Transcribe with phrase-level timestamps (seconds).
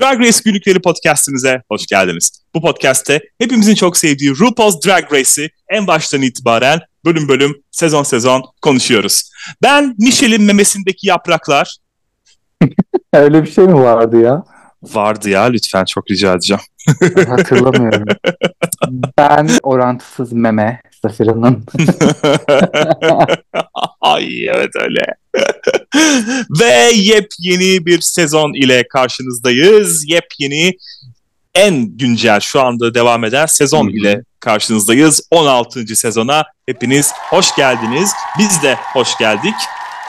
[0.00, 2.30] Drag Race Günlükleri podcastimize hoş geldiniz.
[2.54, 8.42] Bu podcast'te hepimizin çok sevdiği RuPaul's Drag Race'i en baştan itibaren bölüm bölüm, sezon sezon
[8.62, 9.30] konuşuyoruz.
[9.62, 11.76] Ben Michelle'in memesindeki yapraklar.
[13.12, 14.44] Öyle bir şey mi vardı ya?
[14.82, 16.62] Vardı ya lütfen çok rica edeceğim.
[17.28, 18.04] Hatırlamıyorum.
[19.18, 21.64] ben orantısız meme Safira'nın.
[24.00, 25.04] Ay evet öyle.
[26.60, 30.04] Ve yepyeni bir sezon ile karşınızdayız.
[30.08, 30.72] Yepyeni
[31.54, 35.28] en güncel şu anda devam eden sezon ile karşınızdayız.
[35.30, 35.96] 16.
[35.96, 38.10] sezona hepiniz hoş geldiniz.
[38.38, 39.54] Biz de hoş geldik.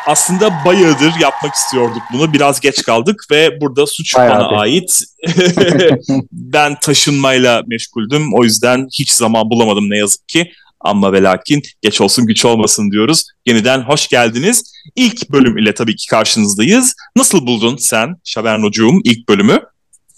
[0.07, 2.33] Aslında bayağıdır yapmak istiyorduk bunu.
[2.33, 4.55] Biraz geç kaldık ve burada suç Bayağı bana bir.
[4.55, 4.99] ait.
[6.31, 8.33] ben taşınmayla meşguldüm.
[8.33, 10.51] O yüzden hiç zaman bulamadım ne yazık ki.
[10.83, 13.23] Ama ve lakin geç olsun güç olmasın diyoruz.
[13.45, 14.73] Yeniden hoş geldiniz.
[14.95, 16.95] İlk bölüm ile tabii ki karşınızdayız.
[17.15, 19.59] Nasıl buldun sen Şabernocuğum ilk bölümü?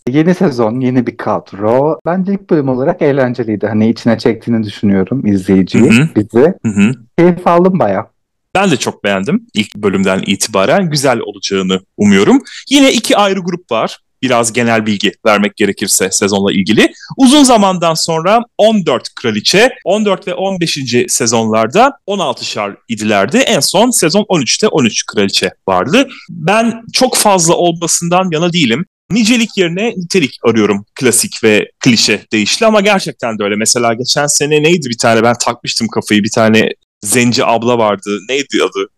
[0.09, 1.99] yeni sezon, yeni bir kadro.
[2.05, 3.67] Bence ilk bölüm olarak eğlenceliydi.
[3.67, 6.09] Hani içine çektiğini düşünüyorum izleyiciyi, Hı hı.
[6.15, 6.53] bizi.
[6.65, 6.91] Hı hı.
[7.17, 8.07] Keyif aldım baya.
[8.55, 10.89] Ben de çok beğendim ilk bölümden itibaren.
[10.89, 12.41] Güzel olacağını umuyorum.
[12.69, 13.99] Yine iki ayrı grup var.
[14.23, 16.93] Biraz genel bilgi vermek gerekirse sezonla ilgili.
[17.17, 20.77] Uzun zamandan sonra 14 kraliçe, 14 ve 15.
[21.07, 23.37] sezonlarda 16'şar idilerdi.
[23.37, 26.09] En son sezon 13'te 13 kraliçe vardı.
[26.29, 28.85] Ben çok fazla olmasından yana değilim.
[29.11, 33.55] Nicelik yerine nitelik arıyorum klasik ve klişe deyişle ama gerçekten de öyle.
[33.55, 36.69] Mesela geçen sene neydi bir tane ben takmıştım kafayı bir tane
[37.03, 38.19] zenci abla vardı.
[38.29, 38.89] Neydi adı?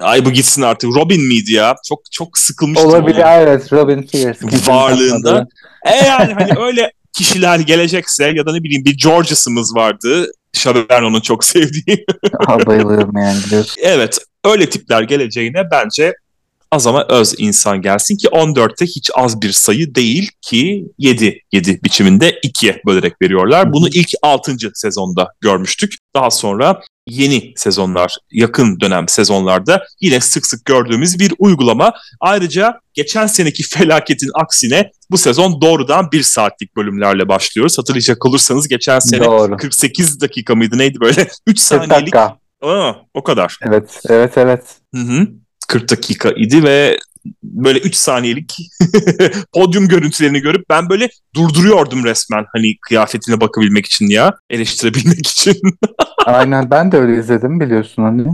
[0.00, 0.96] Ay bu gitsin artık.
[0.96, 1.76] Robin miydi ya?
[1.88, 2.90] Çok çok sıkılmıştım.
[2.90, 5.46] Olabilir onun evet Robin kimsenin Varlığında.
[5.86, 10.32] E yani hani öyle kişiler gelecekse ya da ne bileyim bir George'sımız vardı.
[10.52, 12.04] Chaberno'nun çok sevdiği.
[12.46, 13.76] Aa, bayılıyorum yani biliyorsun.
[13.82, 16.14] evet öyle tipler geleceğine bence
[16.72, 21.82] az ama öz insan gelsin ki 14'te hiç az bir sayı değil ki 7 7
[21.82, 23.72] biçiminde 2'ye bölerek veriyorlar.
[23.72, 24.56] Bunu ilk 6.
[24.74, 25.94] sezonda görmüştük.
[26.14, 31.92] Daha sonra yeni sezonlar, yakın dönem sezonlarda yine sık sık gördüğümüz bir uygulama.
[32.20, 37.78] Ayrıca geçen seneki felaketin aksine bu sezon doğrudan bir saatlik bölümlerle başlıyoruz.
[37.78, 39.56] Hatırlayacak olursanız geçen sene Doğru.
[39.56, 42.14] 48 dakika mıydı neydi böyle 3 40 saniyelik.
[42.62, 43.58] Aa, o kadar.
[43.62, 44.62] Evet, evet, evet.
[44.94, 45.28] Hı hı.
[45.68, 46.98] 40 dakika idi ve
[47.42, 48.56] böyle 3 saniyelik
[49.54, 55.54] podyum görüntülerini görüp ben böyle durduruyordum resmen hani kıyafetine bakabilmek için ya eleştirebilmek için.
[56.26, 58.26] Aynen ben de öyle izledim biliyorsun hani.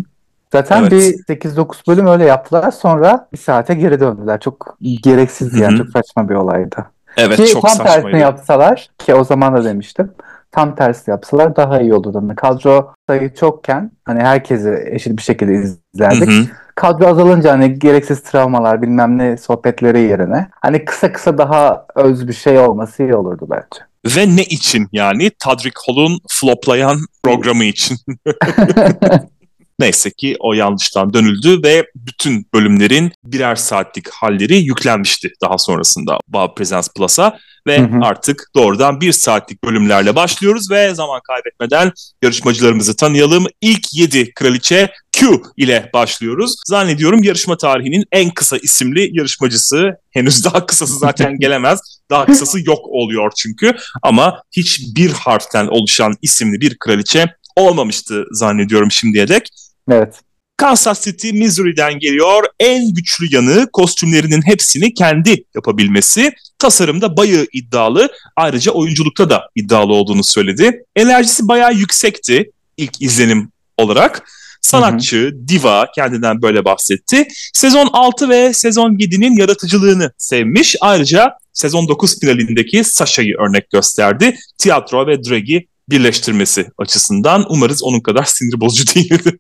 [0.53, 0.93] Zaten Evet.
[0.93, 4.41] bir 8-9 bölüm öyle yaptılar sonra bir saate geri döndüler.
[4.41, 5.85] Çok gereksizdi yani Hı hı.
[5.85, 6.87] çok saçma bir olaydı.
[7.17, 8.17] evet Ki çok tam tersini saçmaydı.
[8.19, 10.11] yapsalar ki o zaman da demiştim.
[10.53, 12.19] Tam tersi yapsalar daha iyi olurdu.
[12.23, 15.53] Hani kadro sayı çokken hani herkesi eşit bir şekilde
[15.95, 16.31] izlerdik.
[16.31, 16.47] hı.
[16.75, 22.33] Kadro azalınca hani gereksiz travmalar bilmem ne sohbetleri yerine hani kısa kısa daha öz bir
[22.33, 23.85] şey olması iyi olurdu bence.
[24.17, 25.31] Ve ne için yani?
[25.39, 27.97] Tadrick Hall'un floplayan programı için.
[29.79, 36.55] Neyse ki o yanlıştan dönüldü ve bütün bölümlerin birer saatlik halleri yüklenmişti daha sonrasında Wow
[36.55, 37.99] Presents Plus'a ve Hı hı.
[38.03, 41.93] artık doğrudan bir saatlik bölümlerle başlıyoruz ve zaman kaybetmeden
[42.23, 43.47] yarışmacılarımızı tanıyalım.
[43.61, 46.55] İlk 7 kraliçe Q ile başlıyoruz.
[46.67, 49.97] Zannediyorum yarışma tarihinin en kısa isimli yarışmacısı.
[50.11, 51.81] Henüz daha kısası zaten gelemez.
[52.11, 53.73] Daha kısası yok oluyor çünkü.
[54.03, 59.49] Ama hiçbir harften oluşan isimli bir kraliçe olmamıştı zannediyorum şimdiye dek.
[59.91, 60.21] Evet.
[60.57, 62.45] Kansas City, Missouri'den geliyor.
[62.61, 66.33] En güçlü yanı kostümlerinin hepsini kendi yapabilmesi.
[66.59, 68.09] Tasarımda bayağı iddialı.
[68.37, 70.85] Ayrıca oyunculukta da iddialı olduğunu söyledi.
[70.97, 74.23] Enerjisi bayağı yüksekti ilk izlenim olarak.
[74.61, 77.29] Sanatçı, diva kendinden böyle bahsetti.
[77.53, 80.77] Sezon 6 ve sezon 7'nin yaratıcılığını sevmiş.
[80.81, 84.39] Ayrıca sezon 9 finalindeki Sasha'yı örnek gösterdi.
[84.59, 87.45] Tiyatro ve drag'i birleştirmesi açısından.
[87.49, 89.37] Umarız onun kadar sinir bozucu değildir.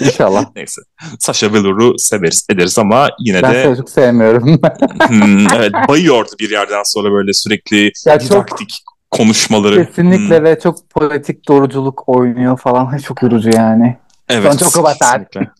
[0.00, 0.44] İnşallah.
[0.56, 0.82] Neyse.
[1.18, 4.60] Sasha Velour'u severiz ederiz ama yine Ben de seni çok sevmiyorum.
[5.08, 8.72] hmm, evet bayıyordu bir yerden sonra böyle sürekli Ya çok- didaktik
[9.10, 9.86] konuşmaları.
[9.86, 12.98] Kesinlikle Hmm, ve çok politik doğruculuk oynuyor falan.
[12.98, 13.96] Çok yorucu yani.
[14.28, 14.52] evet.
[14.52, 15.24] Son çok abartar.
[15.30, 15.50] kesinlikle.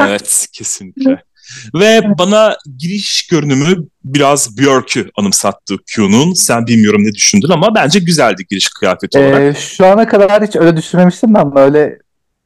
[0.00, 1.22] evet kesinlikle.
[1.74, 6.32] Ve bana giriş görünümü biraz Björk'ü anımsattı Q'nun.
[6.34, 9.40] Sen bilmiyorum ne düşündün ama bence güzeldi giriş kıyafeti olarak.
[9.42, 11.98] Ee, şu ana kadar hiç öyle düşünmemiştim ama öyle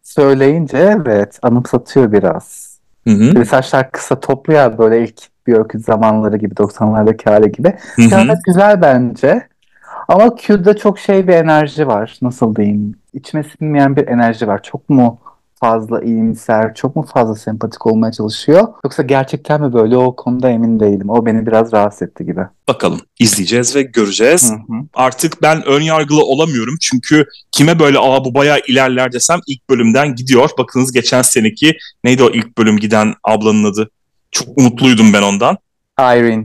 [0.03, 2.73] söyleyince evet anımsatıyor biraz.
[3.09, 7.69] Hı hı, Bir saçlar kısa toplu ya böyle ilk Björk'ün zamanları gibi 90'lardaki hali gibi.
[7.97, 8.09] hı hı.
[8.09, 9.49] Kıyafet güzel bence.
[10.09, 12.19] Ama Q'da çok şey bir enerji var.
[12.23, 12.95] Nasıl diyeyim?
[13.15, 14.63] İçime sinmeyen bir enerji var.
[14.63, 15.21] Çok mu
[15.63, 18.69] fazla iyimser, çok mu fazla sempatik olmaya çalışıyor?
[18.85, 21.11] Yoksa gerçekten mi böyle o konuda emin değilim.
[21.11, 22.41] O beni biraz rahatsız etti gibi.
[22.69, 24.51] Bakalım izleyeceğiz ve göreceğiz.
[24.51, 24.83] Hı hı.
[24.95, 30.15] Artık ben ön yargılı olamıyorum çünkü kime böyle aa bu bayağı ilerler desem ilk bölümden
[30.15, 30.51] gidiyor.
[30.59, 33.91] Bakınız geçen seneki neydi o ilk bölüm giden ablanın adı?
[34.31, 35.57] Çok umutluydum ben ondan.
[36.01, 36.45] Irene.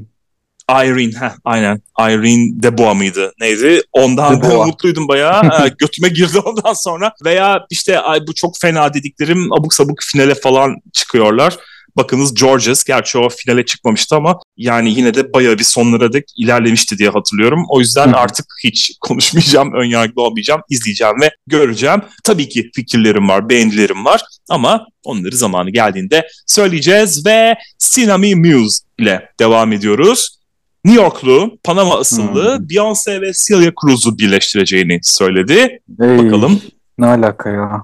[0.71, 1.81] Irene, heh, aynen.
[1.99, 3.33] Irene Debois mıydı?
[3.39, 3.81] Neydi?
[3.91, 4.63] Ondan ben Debois.
[4.63, 5.43] umutluydum bayağı.
[5.47, 7.11] Ha, götüme girdi ondan sonra.
[7.25, 11.57] Veya işte ay bu çok fena dediklerim abuk sabuk finale falan çıkıyorlar.
[11.97, 16.97] Bakınız Georges, gerçi o finale çıkmamıştı ama yani yine de bayağı bir sonlara dek ilerlemişti
[16.97, 17.65] diye hatırlıyorum.
[17.69, 18.15] O yüzden hı.
[18.17, 22.01] artık hiç konuşmayacağım, önyargılı olmayacağım, izleyeceğim ve göreceğim.
[22.23, 29.29] Tabii ki fikirlerim var, beğenilerim var ama onları zamanı geldiğinde söyleyeceğiz ve Sinami Muse ile
[29.39, 30.36] devam ediyoruz.
[30.85, 35.79] New Yorklu, Panama asıllı Beyoncé ve Celia Cruz'u birleştireceğini söyledi.
[36.01, 36.61] Ey, Bakalım.
[36.97, 37.83] Ne alaka ya?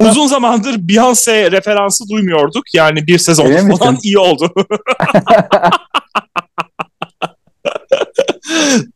[0.10, 2.74] Uzun zamandır Beyoncé referansı duymuyorduk.
[2.74, 4.52] Yani bir sezon Öyle falan iyi oldu.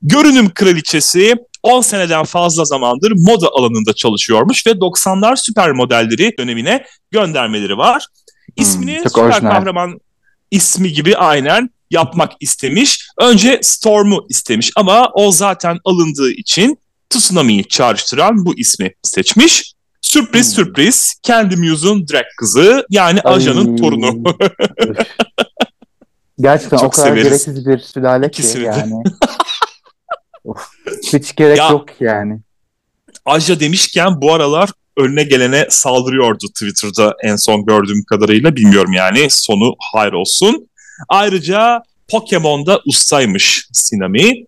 [0.02, 7.76] Görünüm kraliçesi 10 seneden fazla zamandır moda alanında çalışıyormuş ve 90'lar süper modelleri dönemine göndermeleri
[7.78, 8.06] var.
[8.56, 9.50] İsmini Hmm, süper orijinal.
[9.50, 10.00] kahraman
[10.50, 13.08] ismi gibi aynen yapmak istemiş.
[13.18, 16.78] Önce Storm'u istemiş ama o zaten alındığı için
[17.10, 19.72] Tsunami'yi çağrıştıran bu ismi seçmiş.
[20.02, 20.64] Sürpriz Hmm.
[20.64, 23.34] sürpriz kendi Muse'un drag kızı yani Ay.
[23.34, 24.22] ajanın torunu.
[26.40, 27.24] Gerçekten Çok o kadar severiz.
[27.24, 28.92] gereksiz bir sülale ki İkisini yani.
[30.44, 30.68] Of,
[31.12, 32.40] hiç gerek Ya- yok yani.
[33.24, 38.56] Aja demişken bu aralar önüne gelene saldırıyordu Twitter'da en son gördüğüm kadarıyla.
[38.56, 40.68] Bilmiyorum yani sonu hayır olsun.
[41.08, 44.44] Ayrıca Pokemon'da ustaymış Sinami.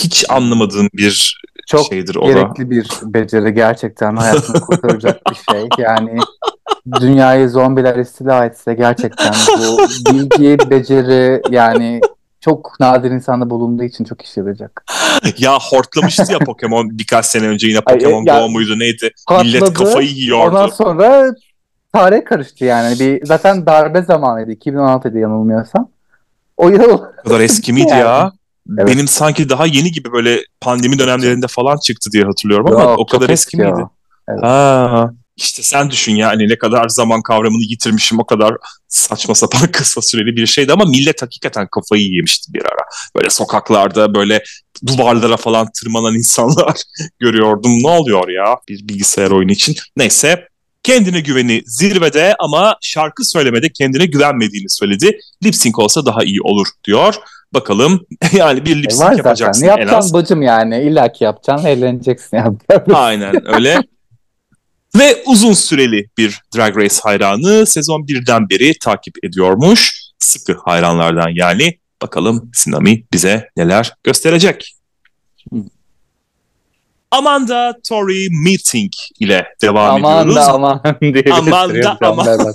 [0.00, 2.32] Hiç anlamadığım bir Çok şeydir o da.
[2.32, 5.68] gerekli bir beceri gerçekten hayatını kurtaracak bir şey.
[5.78, 6.18] Yani
[7.00, 9.78] dünyayı zombiler istila etse gerçekten bu
[10.14, 12.00] bilgi, beceri yani
[12.40, 14.84] çok nadir insanda bulunduğu için çok işe yarayacak.
[15.38, 19.10] Ya hortlamıştı ya Pokemon birkaç sene önce yine Ay, Pokemon ya- Go muydu neydi?
[19.42, 19.74] Millet Patladı.
[19.78, 20.56] kafayı yiyordu.
[20.56, 21.34] Ondan sonra
[21.94, 23.00] tarih karıştı yani.
[23.00, 24.52] Bir zaten darbe zamanıydı.
[24.52, 25.88] 2016'ydı yanılmıyorsam.
[26.56, 28.00] O yıl O kadar eski miydi Yani.
[28.00, 28.32] ya?
[28.78, 28.88] Evet.
[28.88, 33.06] Benim sanki daha yeni gibi böyle pandemi dönemlerinde falan çıktı diye hatırlıyorum ama Yok, o
[33.06, 33.70] kadar eski ya.
[33.70, 33.86] miydi?
[34.28, 34.42] Evet.
[34.42, 35.10] Ha.
[35.36, 38.56] İşte sen düşün yani ne kadar zaman kavramını yitirmişim o kadar
[38.88, 42.84] saçma sapan kısa süreli bir şeydi ama millet hakikaten kafayı yemişti bir ara.
[43.16, 44.42] Böyle sokaklarda böyle
[44.86, 46.82] duvarlara falan tırmanan insanlar
[47.18, 47.72] görüyordum.
[47.82, 49.74] Ne oluyor ya bir bilgisayar oyunu için?
[49.96, 50.48] Neyse
[50.84, 55.18] kendine güveni zirvede ama şarkı söylemede kendine güvenmediğini söyledi.
[55.44, 57.14] Lip sync olsa daha iyi olur diyor.
[57.54, 59.16] Bakalım yani bir lip E, sync zaten.
[59.16, 60.12] yapacaksın Ne en yapacaksın az.
[60.14, 60.82] bacım yani?
[60.82, 61.66] İlla ki yapacaksın.
[61.66, 62.38] Eğleneceksin.
[62.94, 63.78] Aynen öyle.
[64.98, 69.92] Ve uzun süreli bir Drag Race hayranı sezon 1'den beri takip ediyormuş.
[70.18, 71.78] Sıkı hayranlardan yani.
[72.02, 74.74] Bakalım Sinami bize neler gösterecek.
[77.14, 80.36] Amanda Tori Meeting ile devam aman ediyoruz.
[80.36, 82.26] da aman diye Aman da aman.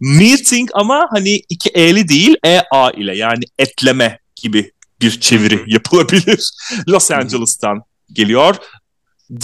[0.00, 6.50] Meeting ama hani iki E'li değil E-A ile yani etleme gibi bir çeviri yapılabilir.
[6.88, 8.56] Los Angeles'tan geliyor.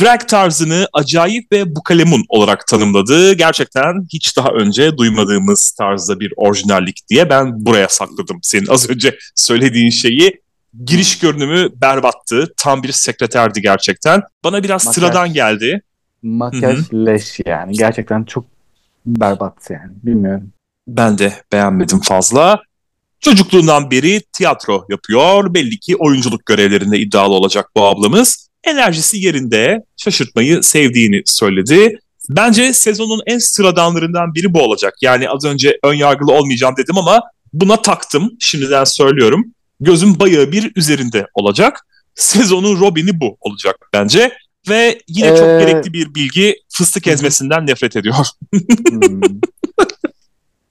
[0.01, 3.33] Drag tarzını acayip ve bukalemun olarak tanımladı.
[3.33, 8.39] Gerçekten hiç daha önce duymadığımız tarzda bir orijinallik diye ben buraya sakladım.
[8.43, 10.41] Senin az önce söylediğin şeyi
[10.85, 12.53] giriş görünümü berbattı.
[12.57, 14.23] Tam bir sekreterdi gerçekten.
[14.45, 14.95] Bana biraz Makyaj.
[14.95, 15.83] sıradan geldi.
[16.23, 17.73] Makyaj leş yani.
[17.73, 18.45] Gerçekten çok
[19.07, 19.93] berbat yani.
[20.03, 20.53] Bilmiyorum.
[20.89, 22.61] Ben de beğenmedim fazla.
[23.21, 25.55] Çocukluğundan beri tiyatro yapıyor.
[25.55, 28.49] Belli ki oyunculuk görevlerinde iddialı olacak bu ablamız.
[28.65, 31.99] Enerjisi yerinde, şaşırtmayı sevdiğini söyledi.
[32.29, 34.95] Bence sezonun en sıradanlarından biri bu olacak.
[35.03, 37.23] Yani az önce ön yargılı olmayacağım dedim ama
[37.53, 38.31] buna taktım.
[38.41, 39.45] Şimdiden söylüyorum.
[39.81, 41.87] Gözüm bayağı bir üzerinde olacak.
[42.15, 44.33] Sezonun Robin'i bu olacak bence.
[44.69, 48.17] Ve yine çok Ee, gerekli bir bilgi fıstık ezmesinden nefret ediyor.
[48.91, 49.21] Hmm.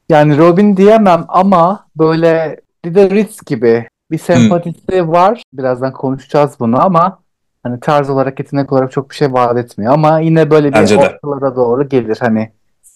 [0.10, 5.44] yani Robin diyemem ama böyle de Ritz gibi bir sempatisi var.
[5.54, 7.20] Birazdan konuşacağız bunu ama
[7.64, 10.98] hani tarz olarak yetenek olarak çok bir şey vaat etmiyor ama yine böyle bir Bence
[10.98, 11.00] de.
[11.24, 12.18] ortalara doğru gelir.
[12.20, 12.52] Hani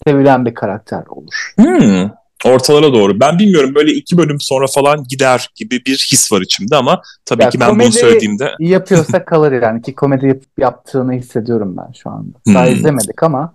[0.07, 1.53] sevilen bir karakter olur.
[1.55, 2.09] Hmm,
[2.45, 3.19] ortalara doğru.
[3.19, 7.43] Ben bilmiyorum böyle iki bölüm sonra falan gider gibi bir his var içimde ama tabii
[7.43, 12.09] Ya ki ben bunu söylediğimde yapıyorsa kalır yani ki komedi yap- yaptığını hissediyorum ben şu
[12.09, 12.37] anda.
[12.53, 12.73] Daha Hmm.
[12.73, 13.53] izlemedik ama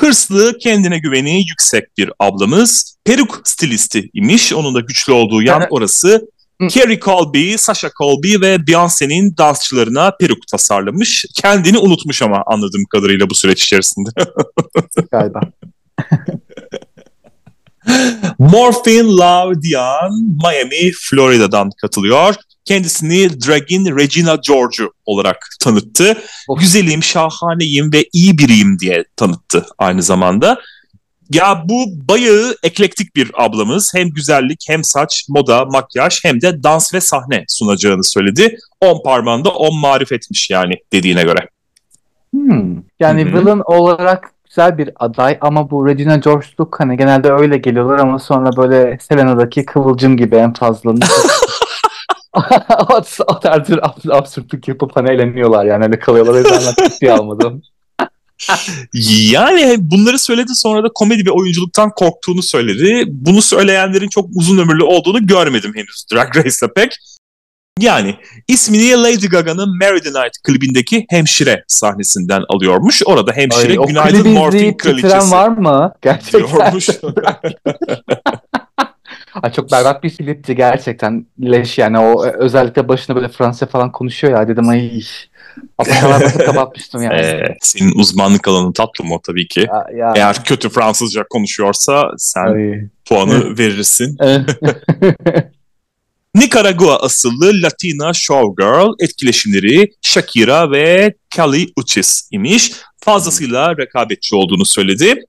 [0.00, 2.96] hırslı, kendine güveni yüksek bir ablamız.
[3.04, 4.52] Peruk stilisti imiş.
[4.52, 6.28] Onun da güçlü olduğu yan Yani- orası.
[6.70, 11.24] Kerry Colby, Sasha Colby ve Beyoncé'nin dansçılarına peruk tasarlamış.
[11.34, 14.10] Kendini unutmuş ama anladığım kadarıyla bu süreç içerisinde.
[15.10, 15.40] Galiba.
[18.38, 20.12] Morphine Love Dian
[20.42, 22.34] Miami, Florida'dan katılıyor.
[22.64, 26.16] Kendisini Dragin Regina George'u olarak tanıttı.
[26.48, 26.60] Of.
[26.60, 30.60] Güzelim, şahaneyim ve iyi biriyim diye tanıttı aynı zamanda.
[31.32, 33.94] Ya bu bayağı eklektik bir ablamız.
[33.94, 38.56] Hem güzellik hem saç, moda, makyaj hem de dans ve sahne sunacağını söyledi.
[38.80, 41.48] On parmağında on marifetmiş yani dediğine göre.
[42.34, 42.76] Hmm.
[43.00, 43.40] Yani Hı hı.
[43.40, 48.56] villain olarak güzel bir aday ama bu Regina George'luk hani genelde öyle geliyorlar ama sonra
[48.56, 50.94] böyle Selena'daki Kıvılcım gibi en fazla.
[52.90, 56.34] o, o tarz bir abs- absürtlük yapıp hani eğleniyorlar yani öyle kalıyorlar.
[56.34, 57.62] O yüzden ben ciddiye almadım.
[59.32, 63.04] Yani bunları söyledi sonra da komedi ve oyunculuktan korktuğunu söyledi.
[63.08, 66.98] Bunu söyleyenlerin çok uzun ömürlü olduğunu görmedim henüz Drag Race'te pek.
[67.80, 68.16] Yani
[68.48, 73.02] ismini Lady Gaga'nın Marry the Night klibindeki hemşire sahnesinden alıyormuş.
[73.06, 75.92] Orada hemşire Ay, günaydın morfin kraliçesi var mı?
[76.02, 76.48] Gerçekten.
[76.48, 76.88] diyormuş.
[79.42, 81.26] Ay, çok berbat bir klipti gerçekten.
[81.42, 85.02] Leş yani o e, özellikle başında böyle Fransızca falan konuşuyor ya dedim ay.
[85.78, 87.20] Apaçalar basıp kapatmıştım yani.
[87.20, 89.60] Ee, senin uzmanlık alanın tatlım o tabii ki.
[89.60, 90.12] Ya, ya.
[90.16, 92.80] Eğer kötü Fransızca konuşuyorsa sen Ay.
[93.08, 94.16] puanı verirsin.
[96.34, 102.72] Nikaragua asıllı Latina showgirl etkileşimleri Shakira ve Kelly Uchis imiş.
[103.00, 105.24] Fazlasıyla rekabetçi olduğunu söyledi.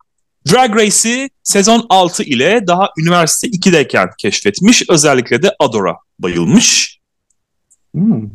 [0.51, 4.89] Drag Race'i sezon 6 ile daha üniversite 2'deyken keşfetmiş.
[4.89, 6.99] Özellikle de Adora bayılmış.
[7.93, 8.29] Hmm.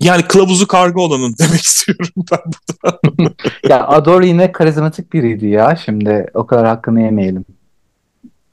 [0.00, 2.98] Yani kılavuzu karga olanın demek istiyorum ben burada.
[3.68, 5.78] Ya Adore yine karizmatik biriydi ya.
[5.84, 7.44] Şimdi o kadar hakkını yemeyelim.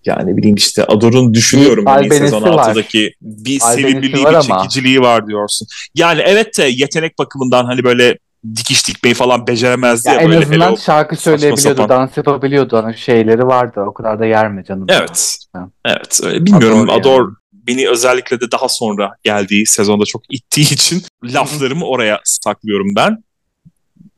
[0.06, 1.86] Yani ne bileyim işte Ador'un düşünüyorum.
[1.86, 2.76] Bir hani albenisi sezon var.
[2.76, 4.42] 6'daki bir sevimliliği, bir ama.
[4.42, 5.68] çekiciliği var diyorsun.
[5.96, 8.18] Yani evet de yetenek bakımından hani böyle
[8.56, 10.40] dikiş dikmeyi falan beceremezdi Ya ya, en böyle.
[10.40, 11.90] azından hele o- şarkı söyleyebiliyordu, sapan.
[11.90, 12.78] dans yapabiliyordu.
[12.78, 13.82] Hani şeyleri vardı.
[13.88, 14.86] O kadar da yer mi canım?
[14.90, 15.38] Evet.
[15.54, 15.70] Ha.
[15.86, 16.20] Evet.
[16.24, 16.46] öyle.
[16.46, 17.02] Bilmiyorum Ador yani.
[17.02, 23.24] Ador beni özellikle de daha sonra geldiği sezonda çok ittiği için laflarımı oraya saklıyorum ben.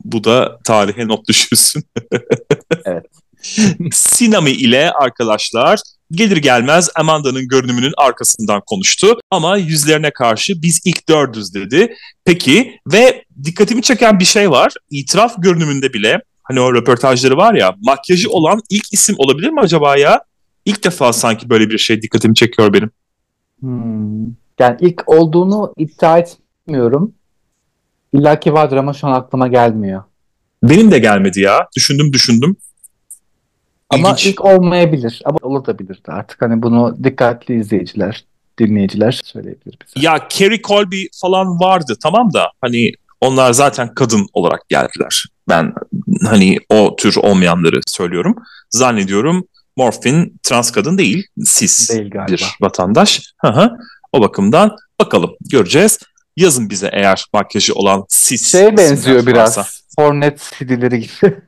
[0.04, 1.84] Bu da tarihe not düşülsün.
[2.84, 3.06] Evet.
[3.92, 5.80] Sinami ile arkadaşlar
[6.10, 9.18] gelir gelmez Amanda'nın görünümünün arkasından konuştu.
[9.30, 11.94] Ama yüzlerine karşı biz ilk dördüz dedi.
[12.24, 14.72] Peki ve dikkatimi çeken bir şey var.
[14.90, 19.96] İtiraf görünümünde bile hani o röportajları var ya makyajı olan ilk isim olabilir mi acaba
[19.96, 20.20] ya?
[20.64, 22.90] İlk defa sanki böyle bir şey dikkatimi çekiyor benim.
[23.60, 24.26] Hmm.
[24.58, 27.14] Yani ilk olduğunu iddia etmiyorum.
[28.12, 30.02] İlla ki vardır ama şu an aklıma gelmiyor.
[30.62, 31.68] Benim de gelmedi ya.
[31.76, 32.56] Düşündüm düşündüm.
[33.90, 34.26] Ama İlginç.
[34.26, 35.22] ilk olmayabilir.
[35.24, 36.42] Ama olabilirdi artık.
[36.42, 38.24] Hani bunu dikkatli izleyiciler,
[38.58, 40.06] dinleyiciler söyleyebilir bize.
[40.06, 45.24] Ya Kerry Colby falan vardı tamam da hani onlar zaten kadın olarak geldiler.
[45.48, 45.72] Ben
[46.24, 48.36] hani o tür olmayanları söylüyorum.
[48.70, 52.32] Zannediyorum Morphin trans kadın değil, cis Değil galiba.
[52.32, 53.32] bir vatandaş.
[53.40, 53.70] Hı hı.
[54.12, 55.98] O bakımdan bakalım göreceğiz.
[56.36, 59.58] Yazın bize eğer makyajı olan cis Şeye benziyor isimler biraz.
[59.58, 59.70] varsa.
[59.98, 61.34] Hornet CD'leri gibi.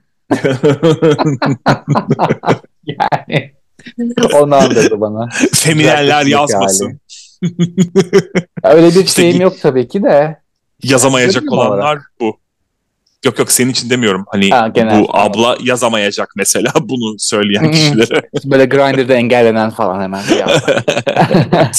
[2.87, 3.53] yani.
[4.35, 5.29] Onu andırdı bana.
[5.55, 7.01] Feminenler Güzel yazmasın.
[8.65, 10.41] Ya Öyle bir İşte şeyim yok tabii ki de.
[10.83, 12.13] Yazamayacak olanlar olarak.
[12.21, 12.41] bu.
[13.25, 14.25] Yok yok senin için demiyorum.
[14.29, 15.01] Hani Ha, genel.
[15.01, 17.71] bu abla yazamayacak mesela bunu söyleyen hı.
[17.71, 18.23] kişilere.
[18.45, 20.23] Böyle Grindr'da engellenen falan hemen.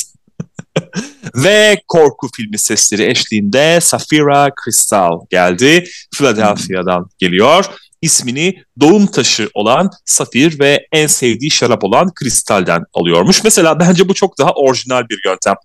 [1.36, 5.84] Ve korku filmi sesleri eşliğinde Safira Crystal geldi.
[6.18, 7.66] Philadelphia'dan geliyor.
[8.02, 13.44] İsmini doğum taşı olan Safir ve en sevdiği şarap olan Kristal'den alıyormuş.
[13.44, 15.56] Mesela bence bu çok daha orijinal bir yöntem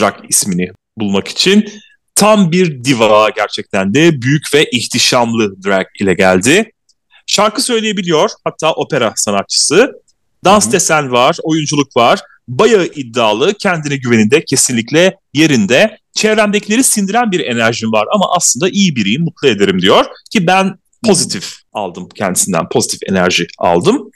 [0.00, 1.68] drag ismini bulmak için.
[2.14, 6.72] Tam bir diva gerçekten de büyük ve ihtişamlı drag ile geldi.
[7.26, 9.92] Şarkı söyleyebiliyor hatta opera sanatçısı.
[10.44, 10.72] Dans Hı hı.
[10.72, 12.20] desen var, oyunculuk var.
[12.48, 15.98] Bayağı iddialı, kendine güveninde kesinlikle yerinde.
[16.14, 20.04] Çevremdekileri sindiren bir enerjim var ama aslında iyi biriyim, mutlu ederim diyor.
[20.30, 24.10] Ki ben pozitif aldım kendisinden, pozitif enerji aldım.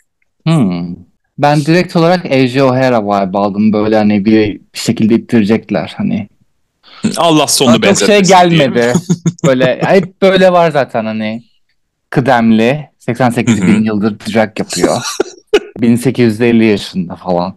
[0.47, 0.97] Hmm.
[1.39, 3.73] Ben direkt olarak Asia O'Hara vibe aldım.
[3.73, 6.29] Böyle hani bir, şekilde ittirecekler hani.
[7.17, 8.93] Allah sonunu Bana çok şey benzetmesin gelmedi.
[9.47, 11.43] böyle hep böyle var zaten hani.
[12.11, 12.89] Kıdemli.
[12.99, 15.03] 88 bin yıldır drag yapıyor.
[15.81, 17.57] 1850 yaşında falan.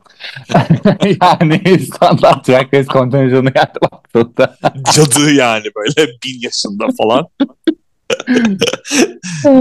[1.22, 4.58] yani standart drag race kontenjanı yani baktığında.
[4.94, 7.28] Cadı yani böyle bin yaşında falan.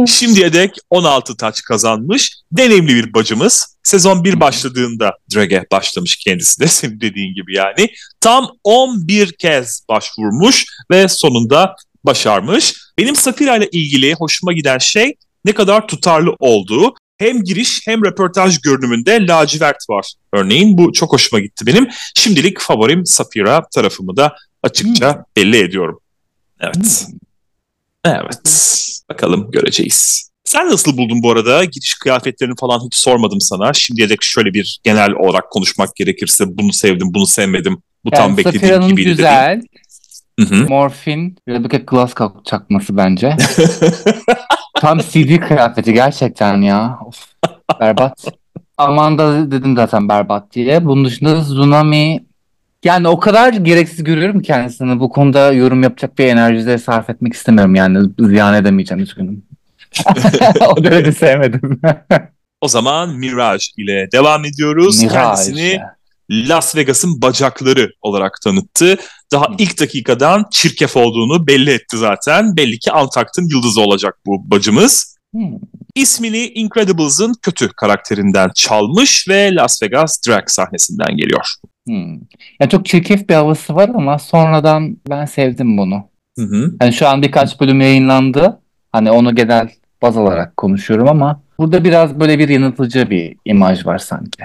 [0.06, 2.36] Şimdiye dek 16 taç kazanmış.
[2.52, 3.76] Deneyimli bir bacımız.
[3.82, 7.88] Sezon 1 başladığında drag'e başlamış kendisi de senin dediğin gibi yani.
[8.20, 11.74] Tam 11 kez başvurmuş ve sonunda
[12.04, 12.74] başarmış.
[12.98, 15.14] Benim Safira ile ilgili hoşuma giden şey
[15.44, 16.94] ne kadar tutarlı olduğu.
[17.18, 20.12] Hem giriş hem röportaj görünümünde lacivert var.
[20.32, 21.88] Örneğin bu çok hoşuma gitti benim.
[22.14, 26.00] Şimdilik favorim Safira tarafımı da açıkça belli ediyorum.
[26.60, 27.06] Evet.
[28.04, 29.00] Evet.
[29.10, 30.28] Bakalım göreceğiz.
[30.44, 31.64] Sen nasıl buldun bu arada?
[31.64, 33.72] Giriş kıyafetlerini falan hiç sormadım sana.
[33.72, 37.82] Şimdiye dek şöyle bir genel olarak konuşmak gerekirse bunu sevdim, bunu sevmedim.
[38.04, 39.62] Bu tam Yani beklediğim Safira'nın gibiydi güzel.
[40.40, 40.68] Hı hı.
[40.68, 43.36] Morfin, Rebecca Glasscock çakması bence.
[44.80, 46.98] Tam CD kıyafeti gerçekten ya.
[47.06, 47.26] Of,
[47.80, 48.24] berbat.
[48.78, 50.84] Amanda dedim zaten berbat diye.
[50.84, 52.27] Bunun dışında Tsunami
[52.84, 55.00] yani o kadar gereksiz görüyorum kendisini.
[55.00, 58.10] Bu konuda yorum yapacak bir enerjide sarf etmek istemiyorum yani.
[58.18, 59.42] Ziyan edemeyeceğim üzgünüm.
[60.76, 61.80] o derece sevmedim.
[62.60, 65.02] O zaman Mirage ile devam ediyoruz.
[65.02, 65.14] Mirage.
[65.14, 65.80] Kendisini
[66.30, 68.96] Las Vegas'ın bacakları olarak tanıttı.
[69.32, 72.56] Daha ilk dakikadan çirkef olduğunu belli etti zaten.
[72.56, 75.17] Belli ki Antakt'ın yıldızı olacak bu bacımız.
[75.34, 75.58] Hmm.
[75.94, 81.54] İsmini Incredibles'ın kötü karakterinden çalmış ve Las Vegas drag sahnesinden geliyor.
[81.86, 82.12] Hmm.
[82.60, 86.08] Yani çok çirkef bir havası var ama sonradan ben sevdim bunu.
[86.38, 86.74] Hı hı.
[86.82, 88.60] Yani şu an birkaç bölüm yayınlandı.
[88.92, 89.70] Hani onu genel
[90.02, 94.44] baz alarak konuşuyorum ama burada biraz böyle bir yanıltıcı bir imaj var sanki.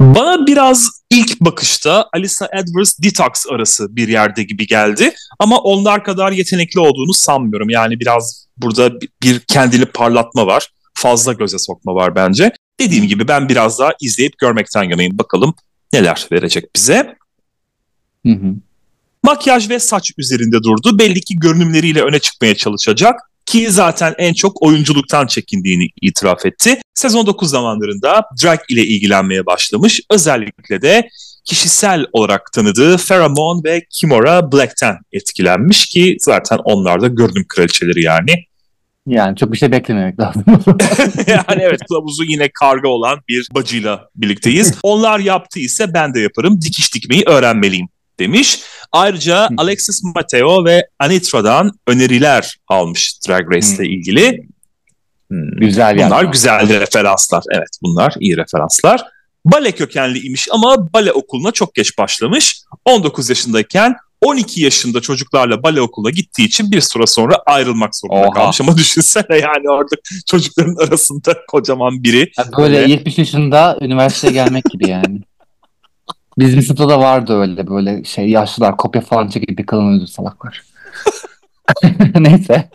[0.00, 5.14] Bana biraz ilk bakışta Alisa Edwards Detox arası bir yerde gibi geldi.
[5.38, 7.70] Ama onlar kadar yetenekli olduğunu sanmıyorum.
[7.70, 10.68] Yani biraz burada bir- kendini parlatma var.
[10.94, 12.52] Fazla göze sokma var bence.
[12.80, 15.18] Dediğim gibi ben biraz daha izleyip görmekten yanayım.
[15.18, 15.54] Bakalım
[15.92, 17.16] neler verecek bize.
[18.26, 18.54] Hı hı.
[19.22, 20.98] Makyaj ve saç üzerinde durdu.
[20.98, 23.14] Belli ki görünümleriyle öne çıkmaya çalışacak.
[23.48, 26.78] Ki zaten en çok oyunculuktan çekindiğini itiraf etti.
[26.94, 30.00] Sezon 9 zamanlarında drag ile ilgilenmeye başlamış.
[30.10, 31.08] Özellikle de
[31.44, 38.32] kişisel olarak tanıdığı Pheromone ve Kimora Black'ten etkilenmiş ki zaten onlar da görünüm kraliçeleri yani.
[39.06, 40.44] Yani çok bir şey beklememek lazım.
[41.26, 44.74] yani evet kılavuzu yine karga olan bir bacıyla birlikteyiz.
[44.82, 46.60] Onlar yaptı ise ben de yaparım.
[46.62, 47.88] Dikiş dikmeyi öğrenmeliyim
[48.20, 48.60] demiş.
[48.92, 54.46] Ayrıca Alexis Mateo ve Anitra'dan öneriler almış Drag Race ile ilgili.
[55.30, 55.50] Hmm.
[55.50, 56.10] Güzel yani.
[56.10, 57.42] Bunlar güzel referanslar.
[57.52, 59.04] Evet bunlar iyi referanslar.
[59.44, 62.60] Bale kökenli imiş ama bale okuluna çok geç başlamış.
[62.84, 68.34] 19 yaşındayken 12 yaşında çocuklarla bale okuluna gittiği için bir süre sonra ayrılmak zorunda Oha.
[68.34, 68.60] kalmış.
[68.60, 69.94] Ama düşünsene yani orada
[70.26, 72.30] çocukların arasında kocaman biri.
[72.38, 75.20] Yani böyle Böyle- 70 yaşında üniversiteye gelmek gibi yani.
[76.38, 80.62] Bizim sınıfta da vardı öyle böyle şey yaşlılar kopya falan çekip bir kalın özür salaklar.
[82.20, 82.68] Neyse.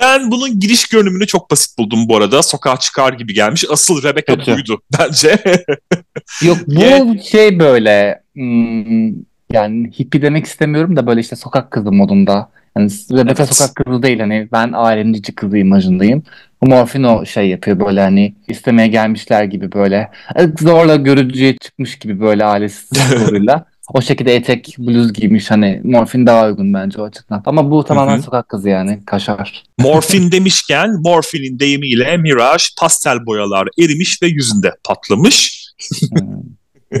[0.00, 2.42] Ben bunun giriş görünümünü çok basit buldum bu arada.
[2.42, 3.64] Sokağa çıkar gibi gelmiş.
[3.70, 4.54] Asıl Rebecca Kötü.
[4.54, 5.28] buydu bence.
[6.42, 9.08] Yok bu Yani- şey böyle hmm,
[9.52, 12.50] yani hippie demek istemiyorum da böyle işte sokak kızı modunda.
[12.76, 13.54] Yani Rebecca Evet.
[13.54, 16.22] sokak kızı değil hani ben ailenin cici kızı imajındayım.
[16.62, 21.98] Bu Morfin o şey yapıyor böyle hani istemeye gelmişler gibi böyle e, zorla görücüye çıkmış
[21.98, 22.86] gibi böyle ailesi
[23.18, 23.64] zoruyla.
[23.94, 27.42] O şekilde etek bluz giymiş hani Morfin daha uygun bence o açıdan.
[27.46, 28.22] Ama bu tamamen Hı hı.
[28.22, 29.62] sokak kızı yani kaşar.
[29.78, 35.64] Morfin demişken morfinin deyimiyle Mirage pastel boyalar erimiş ve yüzünde patlamış.
[36.10, 37.00] Hmm.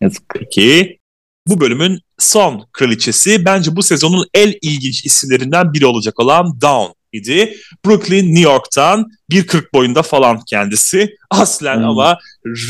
[0.00, 0.22] Yazık.
[0.34, 0.98] Peki
[1.46, 7.56] bu bölümün son kraliçesi bence bu sezonun en ilginç isimlerinden biri olacak olan Dawn idi.
[7.86, 11.16] Brooklyn, New York'tan 1.40 boyunda falan kendisi.
[11.30, 11.84] Aslen Hmm.
[11.84, 12.18] ama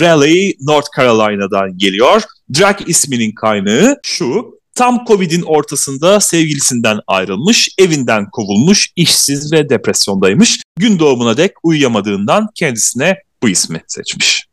[0.00, 2.22] Raleigh, North Carolina'dan geliyor.
[2.58, 4.62] Drag isminin kaynağı şu.
[4.74, 10.62] Tam Covid'in ortasında sevgilisinden ayrılmış, evinden kovulmuş, işsiz ve depresyondaymış.
[10.78, 14.46] Gün doğumuna dek uyuyamadığından kendisine bu ismi seçmiş.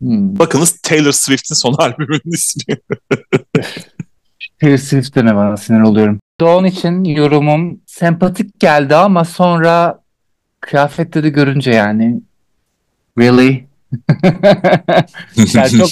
[0.00, 0.38] Hmm.
[0.38, 2.76] Bakınız Taylor Swift'in son albümünün ismi.
[4.60, 6.20] Taylor Swift deme bana sinir oluyorum.
[6.40, 10.00] Dawn için yorumum sempatik geldi ama sonra
[10.60, 12.20] kıyafetleri görünce yani
[13.18, 13.66] really
[15.54, 15.90] Yani çok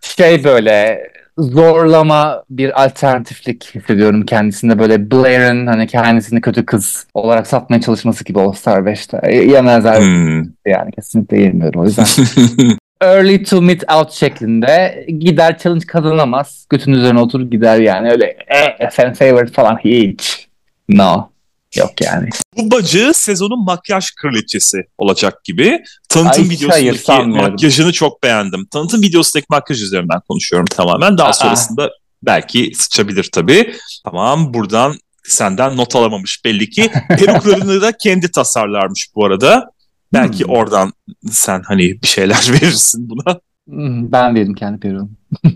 [0.00, 1.02] şey böyle
[1.38, 8.40] zorlama bir alternatiflik hissediyorum kendisinde böyle Blair'ın hani kendisini kötü kız olarak satmaya çalışması gibi
[8.40, 9.32] All Star 5'te.
[9.34, 10.46] Yemezler Hmm.
[10.66, 12.06] yani kesinlikle yemiyorum o yüzden.
[13.02, 16.66] early to mid out şeklinde gider challenge kazanamaz.
[16.70, 20.48] Götün üzerine oturur gider yani öyle eh, fan favorite falan hiç.
[20.88, 21.32] No.
[21.76, 22.28] Yok yani.
[22.56, 25.82] Bu bacı sezonun makyaj kraliçesi olacak gibi.
[26.08, 27.50] Tanıtım Ay, hayır, videosundaki sanmıyorum.
[27.50, 28.66] makyajını çok beğendim.
[28.66, 31.18] Tanıtım videosundaki makyaj üzerinden konuşuyorum tamamen.
[31.18, 31.32] Daha Aa.
[31.32, 31.90] sonrasında
[32.22, 33.74] belki sıçabilir tabii.
[34.04, 36.90] Tamam buradan senden not alamamış belli ki.
[37.08, 39.70] Peruklarını da kendi tasarlarmış bu arada.
[40.12, 40.52] Belki hmm.
[40.52, 40.92] oradan
[41.30, 43.40] sen hani bir şeyler verirsin buna.
[43.68, 45.10] Hmm, ben veririm kendi peruğumu.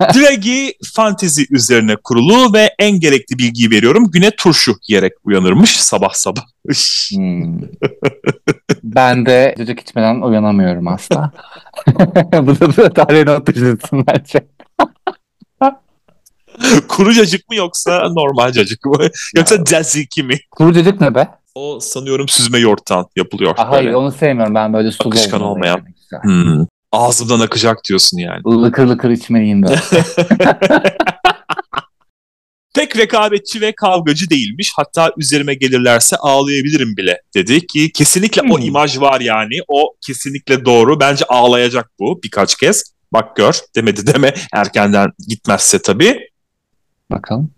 [0.00, 4.10] Draghi fantezi üzerine kurulu ve en gerekli bilgiyi veriyorum.
[4.10, 6.42] Güne turşu yiyerek uyanırmış sabah sabah.
[7.14, 7.60] hmm.
[8.82, 11.32] ben de cacık içmeden uyanamıyorum asla.
[12.32, 14.40] Bu da, da tarihe not düşürsün bence.
[16.88, 19.08] Kuru cacık mı yoksa normal cacık mı?
[19.36, 20.38] Yoksa caziki mi?
[20.50, 21.28] Kuru cacık ne be?
[21.54, 23.54] O sanıyorum süzme yoğurttan yapılıyor.
[23.56, 25.80] Aa, hayır onu sevmiyorum ben böyle sulu Akışkan olmayan.
[26.22, 26.66] Hmm.
[26.92, 28.40] Ağzımdan akacak diyorsun yani.
[28.46, 29.80] Lıkır lıkır içmeliyim böyle.
[32.74, 34.72] Pek rekabetçi ve kavgacı değilmiş.
[34.76, 38.50] Hatta üzerime gelirlerse ağlayabilirim bile dedi ki kesinlikle hmm.
[38.50, 39.58] o imaj var yani.
[39.68, 41.00] O kesinlikle doğru.
[41.00, 42.92] Bence ağlayacak bu birkaç kez.
[43.12, 46.31] Bak gör demedi deme erkenden gitmezse tabii.
[47.12, 47.50] Bakalım.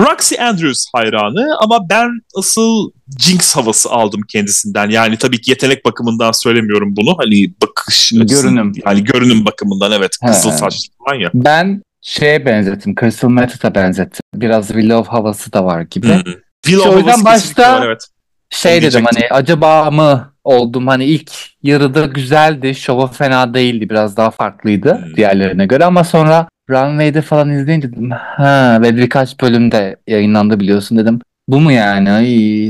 [0.00, 4.90] Roxy Andrews hayranı ama ben asıl Jinx havası aldım kendisinden.
[4.90, 7.18] Yani tabii ki yetenek bakımından söylemiyorum bunu.
[7.18, 8.72] Hani bakış görünüm.
[8.86, 10.16] Yani görünüm bakımından evet.
[10.22, 10.26] He.
[10.26, 11.30] Kızıl saçlı falan ya.
[11.34, 12.94] Ben şeye benzettim.
[13.00, 14.20] Crystal Method'a benzettim.
[14.34, 16.08] Biraz Willow havası da var gibi.
[16.08, 16.40] Hı-hı.
[16.62, 18.06] Willow o yüzden başta var, evet.
[18.50, 22.74] şey dedim hani acaba mı oldum hani ilk yarıda güzeldi.
[22.74, 23.90] Şova fena değildi.
[23.90, 25.16] Biraz daha farklıydı hmm.
[25.16, 31.20] diğerlerine göre ama sonra Runway'de falan izleyince dedim ha ve birkaç bölümde yayınlandı biliyorsun dedim.
[31.48, 32.10] Bu mu yani?
[32.10, 32.26] Ay,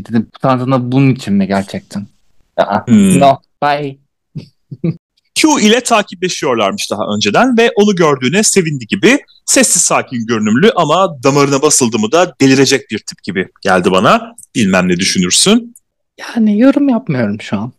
[0.09, 2.07] dedim Tanrı'na bunun için mi gerçekten?
[2.57, 3.21] Aa, hmm.
[3.21, 3.99] No, bye.
[5.35, 9.19] Q ile takipleşiyorlarmış daha önceden ve onu gördüğüne sevindi gibi.
[9.45, 14.35] Sessiz sakin görünümlü ama damarına basıldı mı da delirecek bir tip gibi geldi bana.
[14.55, 15.75] Bilmem ne düşünürsün.
[16.19, 17.73] Yani yorum yapmıyorum şu an.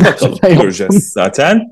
[0.00, 1.70] Bakalım göreceğiz zaten.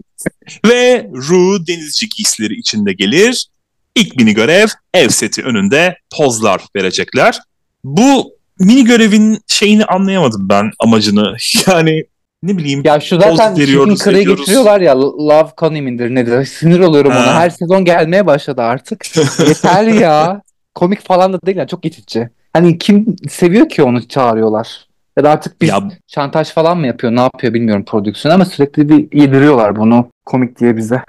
[0.67, 3.47] Ve Ru denizci giysileri içinde gelir.
[3.95, 7.41] İlk mini görev ev seti önünde pozlar verecekler.
[7.85, 11.37] Bu mini görevin şeyini anlayamadım ben amacını.
[11.67, 12.05] Yani
[12.43, 16.45] ne bileyim ya şu zaten veriyoruz, kırığı getiriyorlar ya Love Connie midir nedir?
[16.59, 17.19] Sinir oluyorum ha.
[17.19, 19.07] ona her sezon gelmeye başladı artık.
[19.49, 20.43] Yeter ya.
[20.75, 22.29] Komik falan da değil ya çok geçici.
[22.53, 24.87] Hani kim seviyor ki onu çağırıyorlar?
[25.17, 28.89] Ya da artık bir ya, şantaj falan mı yapıyor ne yapıyor bilmiyorum prodüksiyon ama sürekli
[28.89, 30.09] bir yediriyorlar bunu.
[30.27, 31.03] Komik diye bize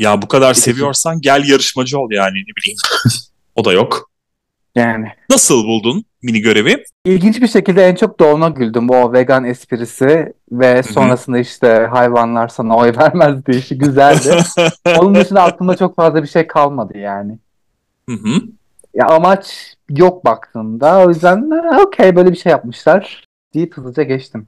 [0.00, 2.78] ya bu kadar seviyorsan gel yarışmacı ol yani ne bileyim.
[3.56, 4.10] o da yok.
[4.74, 5.08] Yani.
[5.30, 6.84] Nasıl buldun mini görevi?
[7.04, 8.90] İlginç bir şekilde en çok Doğan'a güldüm.
[8.90, 14.36] O vegan esprisi ve sonrasında işte hayvanlar sana oy vermez diye işi güzeldi.
[14.98, 17.38] Onun dışında aklımda çok fazla bir şey kalmadı yani.
[18.08, 18.42] Hı hı.
[18.94, 21.04] Ya amaç yok baktığında.
[21.04, 21.50] O yüzden
[21.86, 24.46] okey böyle bir şey yapmışlar deyip hızlıca geçtim.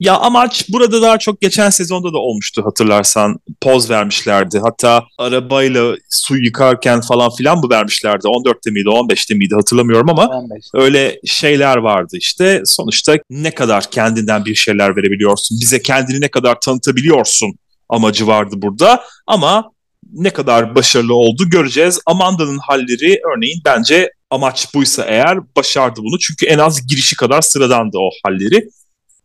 [0.00, 3.40] Ya amaç burada daha çok geçen sezonda da olmuştu hatırlarsan.
[3.60, 4.58] Poz vermişlerdi.
[4.58, 8.26] Hatta arabayla su yıkarken falan filan mı vermişlerdi?
[8.26, 10.64] 14'te miydi 15'te miydi hatırlamıyorum ama 15.
[10.74, 12.62] öyle şeyler vardı işte.
[12.64, 15.58] Sonuçta ne kadar kendinden bir şeyler verebiliyorsun?
[15.60, 19.04] Bize kendini ne kadar tanıtabiliyorsun amacı vardı burada.
[19.26, 19.70] Ama
[20.12, 22.00] ne kadar başarılı oldu göreceğiz.
[22.06, 26.18] Amanda'nın halleri örneğin bence amaç buysa eğer başardı bunu.
[26.18, 28.68] Çünkü en az girişi kadar sıradandı o halleri.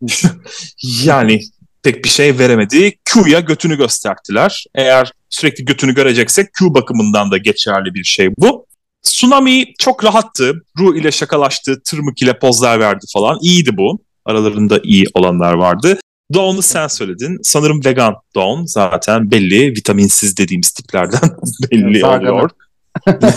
[1.04, 1.42] yani
[1.84, 2.92] pek bir şey veremedi.
[3.06, 4.66] Q'ya götünü gösterdiler.
[4.76, 8.66] Eğer sürekli götünü göreceksek Q bakımından da geçerli bir şey bu.
[9.04, 10.54] Tsunami çok rahattı.
[10.80, 13.40] Ru ile şakalaştı, tırmık ile pozlar verdi falan.
[13.42, 14.02] İyiydi bu.
[14.26, 16.00] Aralarında iyi olanlar vardı.
[16.34, 17.40] Dawn'u sen söyledin.
[17.44, 19.72] Sanırım vegan Dawn zaten belli.
[19.72, 21.30] Vitaminsiz dediğimiz tiplerden
[21.72, 22.50] belli oluyor.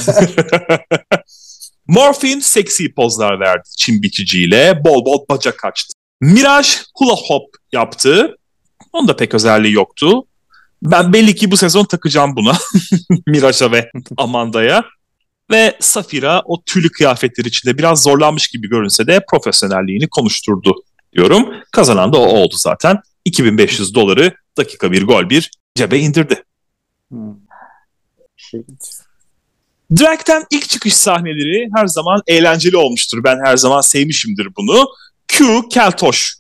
[1.89, 4.85] Morphin seksi pozlar verdi çim biçiciyle.
[4.85, 5.95] Bol bol bacak açtı.
[6.25, 8.37] Miraj hula hop yaptı.
[8.93, 10.27] Onda pek özelliği yoktu.
[10.83, 12.53] Ben belli ki bu sezon takacağım buna.
[13.27, 14.85] Miraj'a ve Amanda'ya.
[15.51, 20.75] Ve Safira o tülü kıyafetler içinde biraz zorlanmış gibi görünse de profesyonelliğini konuşturdu
[21.13, 21.55] diyorum.
[21.73, 22.99] Kazanan da o oldu zaten.
[23.25, 26.45] 2500 doları dakika bir gol bir cebe indirdi.
[30.01, 33.25] Drag'ten ilk çıkış sahneleri her zaman eğlenceli olmuştur.
[33.25, 34.87] Ben her zaman sevmişimdir bunu.
[35.35, 36.37] Q Keltoş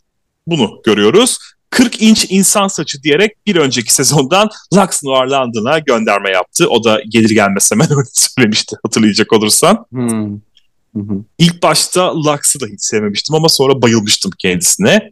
[0.46, 1.38] bunu görüyoruz.
[1.70, 6.68] 40 inç insan saçı diyerek bir önceki sezondan Lux Noir London'a gönderme yaptı.
[6.68, 9.86] O da gelir gelmez hemen öyle söylemişti hatırlayacak olursan.
[9.90, 10.40] Hmm.
[11.38, 15.10] İlk başta Lux'ı da hiç sevmemiştim ama sonra bayılmıştım kendisine.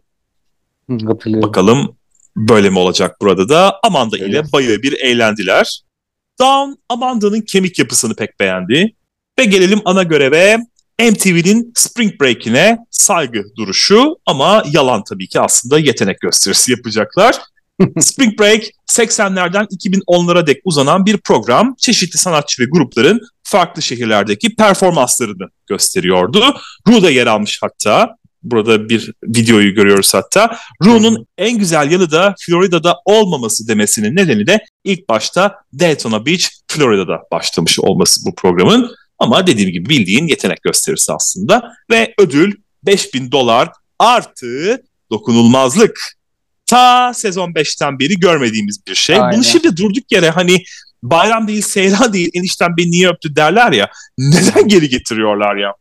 [1.41, 1.95] Bakalım
[2.35, 3.79] böyle mi olacak burada da.
[3.83, 4.29] Amanda evet.
[4.29, 5.81] ile bayağı bir eğlendiler.
[6.39, 8.95] Dawn Amanda'nın kemik yapısını pek beğendi.
[9.39, 10.57] Ve gelelim ana göreve
[10.99, 17.35] MTV'nin Spring Break'ine saygı duruşu ama yalan tabii ki aslında yetenek gösterisi yapacaklar.
[17.99, 25.49] Spring Break 80'lerden 2010'lara dek uzanan bir program çeşitli sanatçı ve grupların farklı şehirlerdeki performanslarını
[25.67, 26.55] gösteriyordu.
[26.87, 28.15] Ru'da yer almış hatta.
[28.43, 30.57] Burada bir videoyu görüyoruz hatta.
[30.83, 37.19] Ru'nun en güzel yanı da Florida'da olmaması demesinin nedeni de ilk başta Daytona Beach, Florida'da
[37.31, 38.91] başlamış olması bu programın.
[39.23, 41.71] Ama dediğim gibi bildiğin yetenek gösterisi aslında.
[41.89, 45.99] Ve ödül 5000 dolar artı dokunulmazlık.
[46.65, 49.15] Ta sezon 5'ten beri görmediğimiz bir şey.
[49.15, 49.33] Aynen.
[49.33, 50.63] Bunu şimdi durduk yere hani
[51.03, 53.89] bayram değil, seyran değil, enişten beni niye öptü derler ya.
[54.17, 55.73] Neden geri getiriyorlar ya?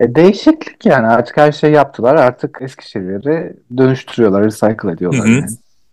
[0.00, 2.14] E, değişiklik yani artık her şeyi yaptılar.
[2.14, 5.26] Artık eski şeyleri dönüştürüyorlar, recycle ediyorlar.
[5.26, 5.32] Hı hı.
[5.32, 5.46] Yani.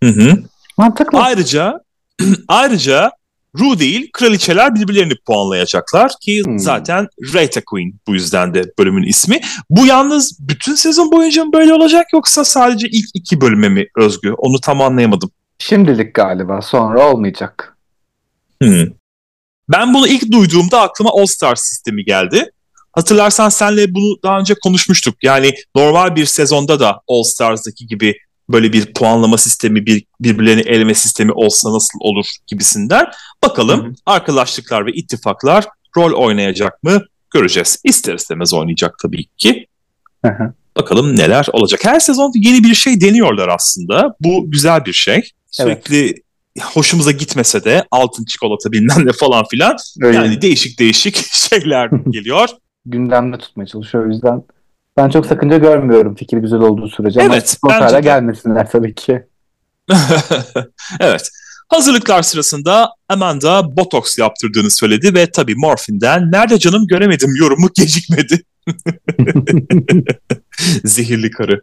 [0.03, 0.43] Hı hı.
[0.77, 1.19] Mantıklı.
[1.19, 1.79] Ayrıca
[2.47, 3.11] ayrıca
[3.59, 6.59] Ru değil kraliçeler birbirlerini puanlayacaklar ki Hmm.
[6.59, 9.39] zaten Rita Queen bu yüzden de bölümün ismi.
[9.69, 14.31] Bu yalnız bütün sezon boyunca mı böyle olacak yoksa sadece ilk iki bölüme mi özgü?
[14.37, 15.31] Onu tam anlayamadım.
[15.59, 17.77] Şimdilik galiba sonra olmayacak.
[18.61, 18.85] Hmm.
[19.69, 22.51] Ben bunu ilk duyduğumda aklıma All Star sistemi geldi.
[22.93, 25.15] Hatırlarsan senle bunu daha önce konuşmuştuk.
[25.23, 28.15] Yani normal bir sezonda da All Stars'daki gibi
[28.49, 33.05] böyle bir puanlama sistemi, bir birbirlerini eleme sistemi olsa nasıl olur gibisinden.
[33.43, 33.93] Bakalım Hı hı.
[34.05, 35.65] arkadaşlıklar ve ittifaklar
[35.97, 37.01] rol oynayacak mı
[37.33, 37.79] göreceğiz.
[37.83, 39.67] İster istemez oynayacak tabii ki.
[40.25, 40.53] Hı hı.
[40.77, 41.85] Bakalım neler olacak.
[41.85, 44.15] Her sezon yeni bir şey deniyorlar aslında.
[44.19, 45.29] Bu güzel bir şey.
[45.51, 46.23] Sürekli
[46.61, 49.77] hoşumuza gitmese de altın çikolata bilmem ne falan filan.
[50.01, 52.49] Öyle Yani değişik değişik şeyler geliyor.
[52.85, 54.43] gündemde tutmaya çalışıyor o yüzden.
[54.97, 57.21] Ben çok sakınca görmüyorum fikir güzel olduğu sürece.
[57.21, 58.01] Ama Evet, o bence de.
[58.01, 59.23] gelmesinler tabii ki.
[60.99, 61.29] evet.
[61.69, 68.43] Hazırlıklar sırasında Amanda botoks yaptırdığını söyledi ve tabii morfinden nerede canım göremedim yorumu gecikmedi.
[70.83, 71.61] Zehirli karı.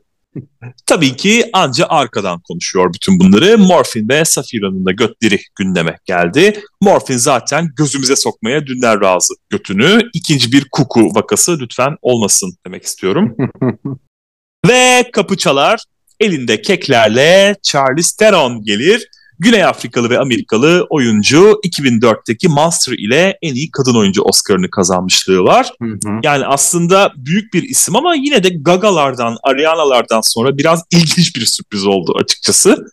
[0.87, 3.59] Tabii ki anca arkadan konuşuyor bütün bunları.
[3.59, 6.61] Morfin ve Safira'nın da götleri gündeme geldi.
[6.81, 10.01] Morfin zaten gözümüze sokmaya dünden razı götünü.
[10.15, 13.37] İkinci bir kuku vakası lütfen olmasın demek istiyorum.
[14.69, 15.85] Ve kapı çalar.
[16.21, 19.09] Elinde keklerle Charlize Theron gelir.
[19.41, 25.73] Güney Afrikalı ve Amerikalı oyuncu 2004'teki Monster ile en iyi kadın oyuncu Oscar'ını kazanmışlığı var.
[25.83, 26.21] Hı hı.
[26.23, 31.87] Yani aslında büyük bir isim ama yine de Gaga'lardan, Ariana'lardan sonra biraz ilginç bir sürpriz
[31.87, 32.87] oldu açıkçası.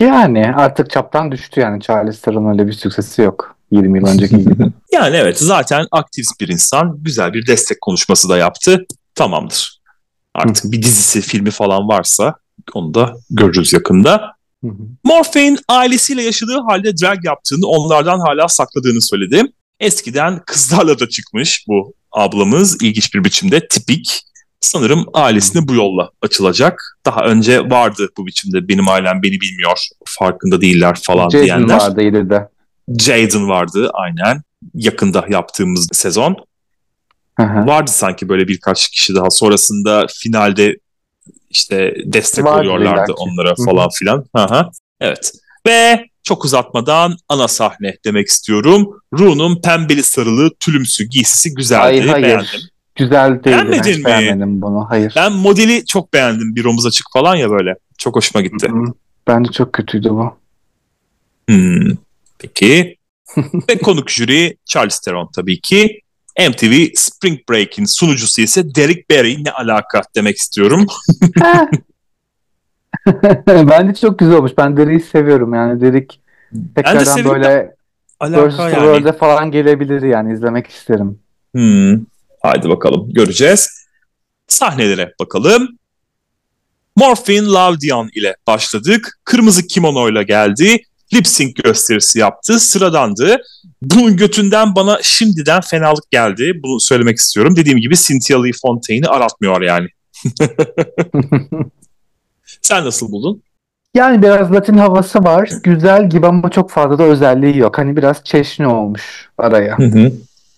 [0.00, 1.82] yani artık çaptan düştü yani.
[1.82, 3.56] Charles Theron öyle bir süksesi yok.
[3.70, 4.64] 20 yıl önceki gibi.
[4.92, 6.96] Yani evet zaten aktivist bir insan.
[7.00, 8.86] Güzel bir destek konuşması da yaptı.
[9.14, 9.80] Tamamdır.
[10.34, 12.34] Artık bir dizisi, filmi falan varsa
[12.74, 14.33] onu da görürüz yakında.
[15.04, 19.42] Morphine ailesiyle yaşadığı halde drag yaptığını onlardan hala sakladığını söyledi.
[19.80, 24.20] Eskiden kızlarla da çıkmış bu ablamız ilginç bir biçimde tipik.
[24.60, 26.98] Sanırım ailesine bu yolla açılacak.
[27.06, 31.76] Daha önce vardı bu biçimde benim ailem beni bilmiyor, farkında değiller falan Jason diyenler.
[31.76, 32.48] vardı ileride.
[32.98, 34.42] Jaden vardı aynen
[34.74, 36.36] yakında yaptığımız sezon.
[37.36, 37.66] Hı hı.
[37.66, 40.76] Vardı sanki böyle birkaç kişi daha sonrasında finalde
[41.54, 44.24] işte destek Vardı oluyorlardı onlara falan filan.
[44.34, 45.32] Aha, evet.
[45.66, 49.00] Ve çok uzatmadan ana sahne demek istiyorum.
[49.18, 51.80] Ru'nun pembeli sarılı tülümsü giysisi güzeldi.
[51.80, 52.24] Hayır hayır.
[52.26, 52.60] Beğendim.
[52.94, 53.56] Güzel değil.
[53.56, 54.04] Beğenmedin mi?
[54.04, 54.86] beğenmedim bunu.
[54.88, 55.12] Hayır.
[55.16, 56.56] Ben modeli çok beğendim.
[56.56, 57.74] Bir omuz açık falan ya böyle.
[57.98, 58.68] Çok hoşuma gitti.
[58.68, 58.84] Hı hı.
[59.26, 60.36] Bence çok kötüydü bu.
[61.48, 61.90] Hmm,
[62.38, 62.96] Peki.
[63.68, 66.00] Ve konuk jüri Charles Theron tabii ki.
[66.38, 70.86] MTV Spring Break'in sunucusu ise Derek Barry ne alaka demek istiyorum.
[73.46, 74.52] Bence çok güzel olmuş.
[74.58, 75.80] Ben Derek'i seviyorum yani.
[75.80, 76.20] Derek
[76.76, 77.74] tekrardan seviyorum böyle
[78.22, 78.72] Versus yani.
[78.72, 80.32] World'e falan gelebilir yani.
[80.32, 81.18] izlemek isterim.
[81.54, 82.00] Hmm.
[82.42, 83.86] Haydi bakalım göreceğiz.
[84.46, 85.68] Sahnelere bakalım.
[86.96, 89.18] Morphine Love Dion ile başladık.
[89.24, 90.84] Kırmızı kimonoyla geldi.
[91.14, 92.60] Lip sync gösterisi yaptı.
[92.60, 93.36] Sıradandı.
[93.82, 96.60] Bunun götünden bana şimdiden fenalık geldi.
[96.62, 97.56] Bunu söylemek istiyorum.
[97.56, 99.88] Dediğim gibi Cynthia Lee Fontaine'i aratmıyor yani.
[102.62, 103.42] Sen nasıl buldun?
[103.94, 105.50] Yani biraz Latin havası var.
[105.62, 107.78] Güzel gibi ama çok fazla da özelliği yok.
[107.78, 109.76] Hani biraz çeşni olmuş araya.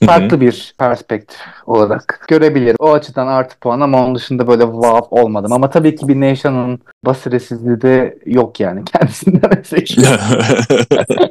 [0.05, 2.77] Farklı bir perspektif olarak görebilir.
[2.79, 5.53] O açıdan artı puan ama onun dışında böyle wow olmadım.
[5.53, 10.21] Ama tabii ki bir Nation'ın basiresizliği de yok yani kendisinde mesela.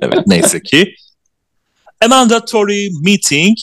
[0.02, 0.96] evet neyse ki.
[2.06, 3.58] Amanda Tory Meeting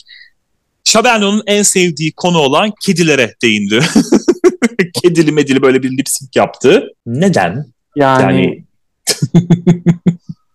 [0.83, 3.79] Şaberno'nun en sevdiği konu olan kedilere değindi.
[5.01, 6.87] Kedili medili böyle bir lip sync yaptı.
[7.05, 7.65] Neden?
[7.95, 8.63] Yani, Yani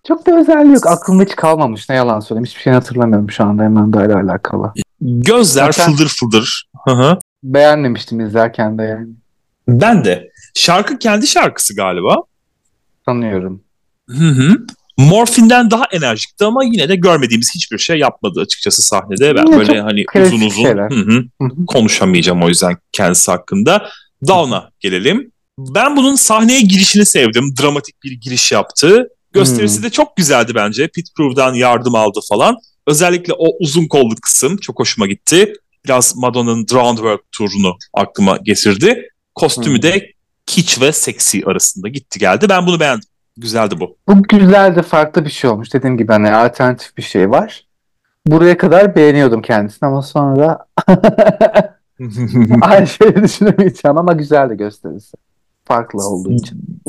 [0.08, 0.86] çok da özelliği yok.
[0.86, 1.88] Aklımda hiç kalmamış.
[1.88, 2.44] Ne yalan söyleyeyim.
[2.46, 4.72] Hiçbir şey hatırlamıyorum şu anda Amanda ile alakalı.
[5.00, 6.68] gözler Zaten- fıldır fıldır.
[6.88, 7.18] Hı hı.
[7.42, 9.08] Beğenmemiştim izlerken de yani.
[9.68, 10.30] ben de.
[10.54, 12.16] Şarkı kendi şarkısı galiba.
[13.04, 13.62] sanıyorum.
[14.10, 14.56] Hı hı.
[14.98, 19.34] Morfin'den daha enerjikti ama yine de görmediğimiz hiçbir şey yapmadı açıkçası sahnede.
[19.36, 20.90] Ben Yine böyle hani uzun uzun şeyler.
[20.90, 21.66] hı hı, Hı hı.
[21.66, 23.88] konuşamayacağım o yüzden kendisi hakkında.
[24.28, 25.32] Down'a gelelim.
[25.58, 27.54] Ben bunun sahneye girişini sevdim.
[27.62, 29.08] Dramatik bir giriş yaptı.
[29.38, 29.82] Gösterisi Hmm.
[29.84, 30.88] de çok güzeldi bence.
[30.88, 32.56] Pit Crew'dan yardım aldı falan.
[32.86, 35.52] Özellikle o uzun kollu kısım çok hoşuma gitti.
[35.84, 39.08] Biraz Madonna'nın Drowned World turunu aklıma getirdi.
[39.34, 39.82] Kostümü Hmm.
[39.82, 40.12] de
[40.46, 42.46] kitsch ve seksi arasında gitti geldi.
[42.48, 43.08] Ben bunu beğendim.
[43.36, 43.96] Güzeldi bu.
[44.08, 45.74] Bu güzeldi, farklı bir şey olmuş.
[45.74, 47.66] Dediğim gibi hani alternatif bir şey var.
[48.26, 50.58] Buraya kadar beğeniyordum kendisini ama sonra
[52.60, 55.16] aynı şeyi düşünemeyeceğim ama güzeldi gösterisi.
[55.64, 56.80] Farklı olduğu için.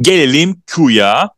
[0.00, 1.30] Gelelim Q'ya.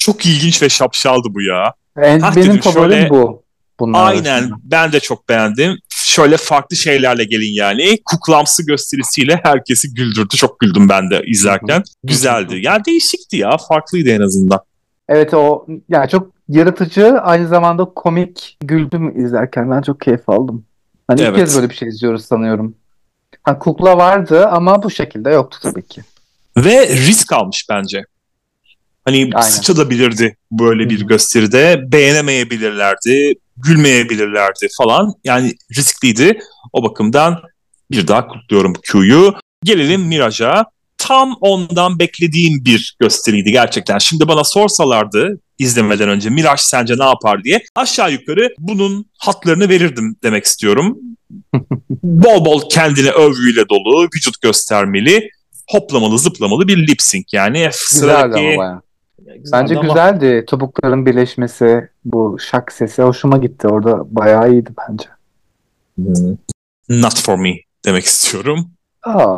[0.00, 1.72] Çok ilginç ve şapşaldı bu ya.
[2.02, 3.42] En, Hah benim favorim şöyle- bu.
[3.80, 4.56] Bunlar Aynen arasında.
[4.64, 5.78] ben de çok beğendim.
[5.88, 7.98] Şöyle farklı şeylerle gelin yani.
[8.04, 10.36] Kuklamsı gösterisiyle herkesi güldürdü.
[10.36, 11.82] Çok güldüm ben de izlerken.
[12.04, 12.58] Güzeldi.
[12.62, 13.56] Ya değişikti ya.
[13.68, 14.60] Farklıydı en azından.
[15.08, 20.64] Evet o yani çok yaratıcı aynı zamanda komik güldüm izlerken ben çok keyif aldım.
[21.08, 21.38] Hani ilk Evet.
[21.38, 22.74] kez böyle bir şey izliyoruz sanıyorum.
[23.42, 26.02] Ha, kukla vardı ama bu şekilde yoktu tabii ki.
[26.56, 28.04] Ve risk almış bence.
[29.04, 29.48] Hani Aynen.
[29.48, 31.80] sıçabilirdi böyle bir gösteride.
[31.92, 33.34] Beğenemeyebilirlerdi.
[33.56, 35.12] Gülmeyebilirlerdi falan.
[35.24, 36.38] Yani riskliydi.
[36.72, 37.42] O bakımdan
[37.90, 39.34] bir daha kutluyorum Q'yu.
[39.64, 40.64] Gelelim Mirage'a.
[40.98, 43.98] Tam ondan beklediğim bir gösteriydi gerçekten.
[43.98, 50.16] Şimdi bana sorsalardı izlemeden önce Mirage sence ne yapar diye aşağı yukarı bunun hatlarını verirdim
[50.22, 50.98] demek istiyorum.
[52.02, 55.30] bol bol kendine övgüyle dolu, vücut göstermeli,
[55.68, 57.58] hoplamalı zıplamalı bir lip sync yani.
[57.58, 58.40] Güzeldi Sıradaki...
[58.40, 58.82] ama bayağı.
[59.38, 60.44] Güzeldi Bence ama- güzeldi.
[60.48, 63.68] Topukların birleşmesi, bu şak sesi hoşuma gitti.
[63.68, 65.04] Orada bayağı iyiydi bence.
[66.88, 68.70] Not for me demek istiyorum.
[69.02, 69.36] Aa,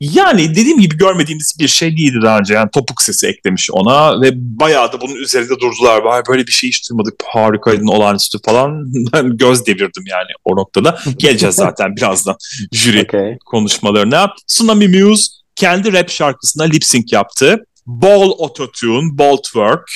[0.00, 2.54] Yani dediğim gibi görmediğimiz bir şey değildi daha önce.
[2.54, 6.02] Yani topuk sesi eklemiş ona ve bayağı da bunun üzerinde durdular.
[6.02, 7.14] Vay böyle bir şey hiç duymadık.
[7.26, 8.92] Harikaydın olağanüstü falan.
[9.12, 10.98] Ben göz devirdim yani o noktada.
[11.16, 12.36] Geleceğiz zaten birazdan
[12.72, 13.38] jüri okey.
[13.46, 14.30] konuşmalarına.
[14.46, 17.64] Tsunami Muse kendi rap şarkısına lip sync yaptı.
[17.88, 19.90] Ball autotune, ball twerk.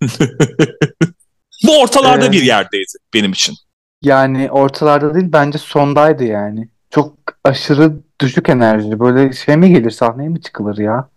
[1.66, 3.56] Bu ortalarda Ee, bir yerdeydi benim için.
[4.02, 6.68] Yani ortalarda değil bence sondaydı yani.
[6.90, 9.00] Çok aşırı düşük enerji.
[9.00, 11.08] Böyle şey mi gelir sahneye mi çıkılır ya?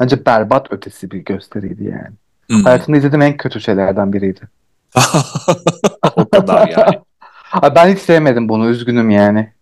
[0.00, 2.14] Bence berbat ötesi bir gösteriydi yani.
[2.46, 2.64] Hmm.
[2.64, 4.40] Hayatımda izlediğim en kötü şeylerden biriydi.
[6.16, 7.00] o kadar yani.
[7.74, 9.52] Ben hiç sevmedim bunu üzgünüm yani.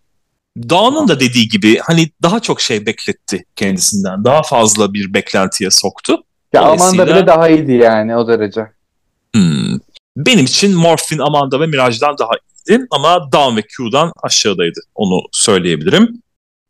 [0.57, 4.23] Dawn'un da dediği gibi hani daha çok şey bekletti kendisinden.
[4.23, 6.23] Daha fazla bir beklentiye soktu.
[6.53, 8.67] Ya Dolayısıyla- Amanda bile daha iyiydi yani o derece.
[9.35, 9.77] Hmm.
[10.17, 12.29] Benim için Morphin, Amanda ve Mirage'dan daha
[12.67, 14.79] iyiydi ama Dawn ve Q'dan aşağıdaydı.
[14.95, 16.21] Onu söyleyebilirim.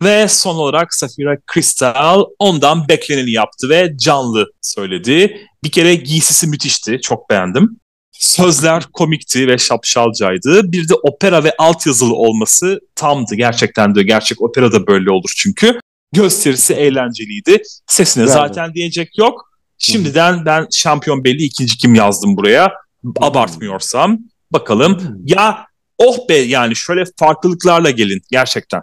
[0.04, 5.38] Ve son olarak Safira Crystal ondan bekleneni yaptı ve canlı söyledi.
[5.64, 7.00] Bir kere giysisi müthişti.
[7.02, 7.80] Çok beğendim.
[8.22, 10.72] Sözler komikti ve şapşalcaydı.
[10.72, 13.36] Bir de opera ve altyazılı olması tamdı.
[13.36, 15.80] Gerçekten de gerçek opera da böyle olur çünkü.
[16.14, 17.62] Gösterisi eğlenceliydi.
[17.88, 18.40] Sesine Güzeldi.
[18.40, 19.52] zaten diyecek yok.
[19.78, 22.74] Şimdiden ben şampiyon belli ikinci kim yazdım buraya.
[23.20, 24.20] Abartmıyorsam.
[24.52, 25.22] Bakalım.
[25.26, 25.66] Ya
[25.98, 28.82] oh be yani şöyle farklılıklarla gelin gerçekten.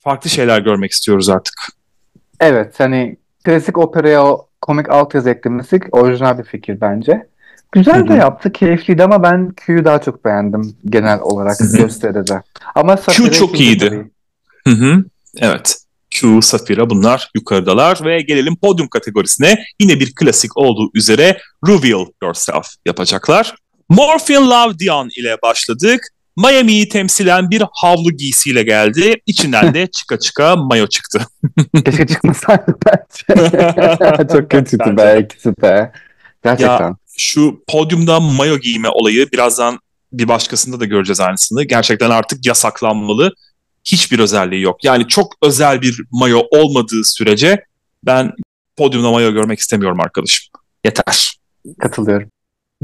[0.00, 1.54] Farklı şeyler görmek istiyoruz artık.
[2.40, 7.33] Evet hani klasik operaya o komik altyazı eklemesi orijinal bir fikir bence.
[7.74, 12.42] Güzel de yaptı, keyifliydi ama ben Q'yu daha çok beğendim genel olarak gösteride.
[12.74, 14.10] Ama Safira çok iyiydi.
[14.66, 15.04] Hı hı.
[15.38, 15.76] Evet.
[16.10, 19.64] Q, Safira bunlar yukarıdalar ve gelelim podyum kategorisine.
[19.80, 23.54] Yine bir klasik olduğu üzere Reveal Yourself yapacaklar.
[23.88, 26.00] Morphin Love Dion ile başladık.
[26.36, 29.16] Miami'yi temsilen bir havlu giysiyle geldi.
[29.26, 31.20] İçinden de çıka çıka mayo çıktı.
[31.84, 33.52] Keşke çıkmasaydı bence.
[34.32, 35.92] Çok kötüydü Bence be ikisi de.
[36.44, 36.96] Gerçekten.
[37.16, 39.78] Şu podyumda mayo giyme olayı birazdan
[40.12, 41.64] bir başkasında da göreceğiz aynısını.
[41.64, 43.32] Gerçekten artık yasaklanmalı.
[43.84, 44.84] Hiçbir özelliği yok.
[44.84, 47.64] Yani çok özel bir mayo olmadığı sürece
[48.04, 48.32] ben
[48.76, 50.46] podyumda mayo görmek istemiyorum arkadaşım.
[50.84, 51.34] Yeter.
[51.78, 52.28] Katılıyorum.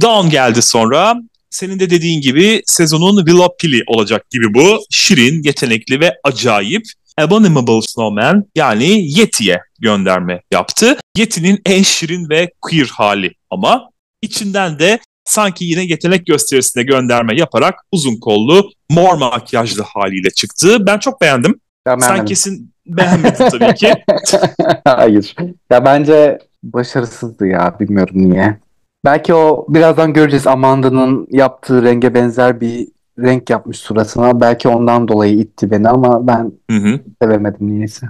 [0.02, 1.14] Dawn geldi sonra.
[1.50, 4.84] Senin de dediğin gibi sezonun Willow Pili olacak gibi bu.
[4.90, 6.82] Şirin, yetenekli ve acayip.
[7.18, 10.96] Abominable Snowman yani Yeti'ye gönderme yaptı.
[11.16, 13.90] Yeti'nin en şirin ve queer hali ama
[14.22, 20.86] içinden de sanki yine yetenek gösterisine gönderme yaparak uzun kollu mor makyajlı haliyle çıktı.
[20.86, 21.60] Ben çok beğendim.
[21.86, 22.24] Ya Sen beğenmedim.
[22.26, 23.92] kesin beğenmedin tabii ki.
[24.84, 25.34] Hayır.
[25.70, 27.76] Ya bence başarısızdı ya.
[27.80, 28.58] Bilmiyorum niye.
[29.04, 34.40] Belki o birazdan göreceğiz Amanda'nın yaptığı renge benzer bir renk yapmış suratına.
[34.40, 37.00] Belki ondan dolayı itti beni ama ben Hı hı.
[37.22, 38.06] sevemedim niyeyse.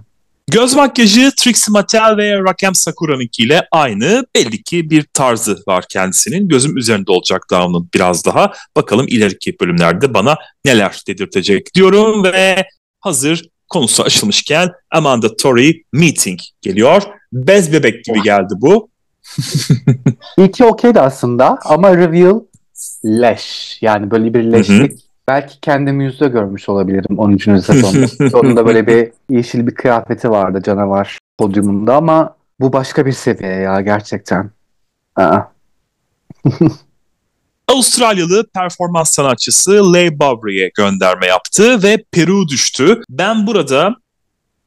[0.51, 4.24] Göz makyajı Trixie Mattel ve Rakem Sakura'nınkiyle aynı.
[4.36, 6.48] Belli ki bir tarzı var kendisinin.
[6.48, 8.53] Gözüm üzerinde olacak Dawn'un biraz daha.
[8.76, 12.64] Bakalım ileriki bölümlerde bana neler dedirtecek diyorum ve
[13.01, 17.03] hazır konusu açılmışken Amanda Tory Meeting geliyor.
[17.32, 18.88] Bez bebek gibi geldi bu.
[20.38, 22.40] İlki okeydi aslında ama reveal
[23.05, 23.78] leş.
[23.80, 25.09] Yani böyle bir leşlik.
[25.31, 27.37] Belki kendimi yüzde görmüş olabilirim 10.
[27.37, 28.09] sezonda.
[28.31, 33.81] Sonunda böyle bir yeşil bir kıyafeti vardı canavar podyumunda ama bu başka bir seviye ya
[33.81, 34.51] gerçekten.
[35.16, 35.41] Aa.
[37.68, 43.03] Avustralyalı performans sanatçısı Leigh Bowry'e gönderme yaptı ve Peru düştü.
[43.11, 43.97] Ben burada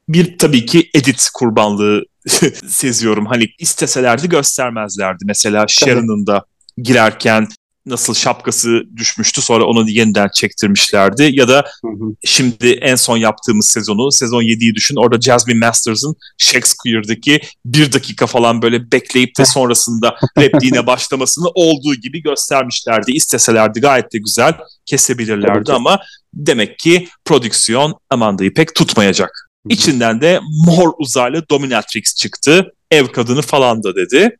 [0.09, 2.03] bir tabii ki edit kurbanlığı
[2.68, 3.26] seziyorum.
[3.26, 5.24] Hani isteselerdi göstermezlerdi.
[5.28, 6.45] Mesela Sharon'ın da
[6.78, 7.47] girerken
[7.86, 11.29] nasıl şapkası düşmüştü sonra onu yeniden çektirmişlerdi.
[11.34, 12.15] Ya da hı hı.
[12.23, 18.61] şimdi en son yaptığımız sezonu sezon 7'yi düşün orada Jasmine Masters'ın Shakespeare'daki bir dakika falan
[18.61, 23.11] böyle bekleyip de sonrasında repliğine başlamasını olduğu gibi göstermişlerdi.
[23.11, 24.53] İsteselerdi gayet de güzel
[24.86, 25.99] kesebilirlerdi ama
[26.34, 29.49] demek ki prodüksiyon Amanda'yı pek tutmayacak.
[29.69, 32.73] İçinden de mor uzaylı dominatrix çıktı.
[32.91, 34.38] Ev kadını falan da dedi.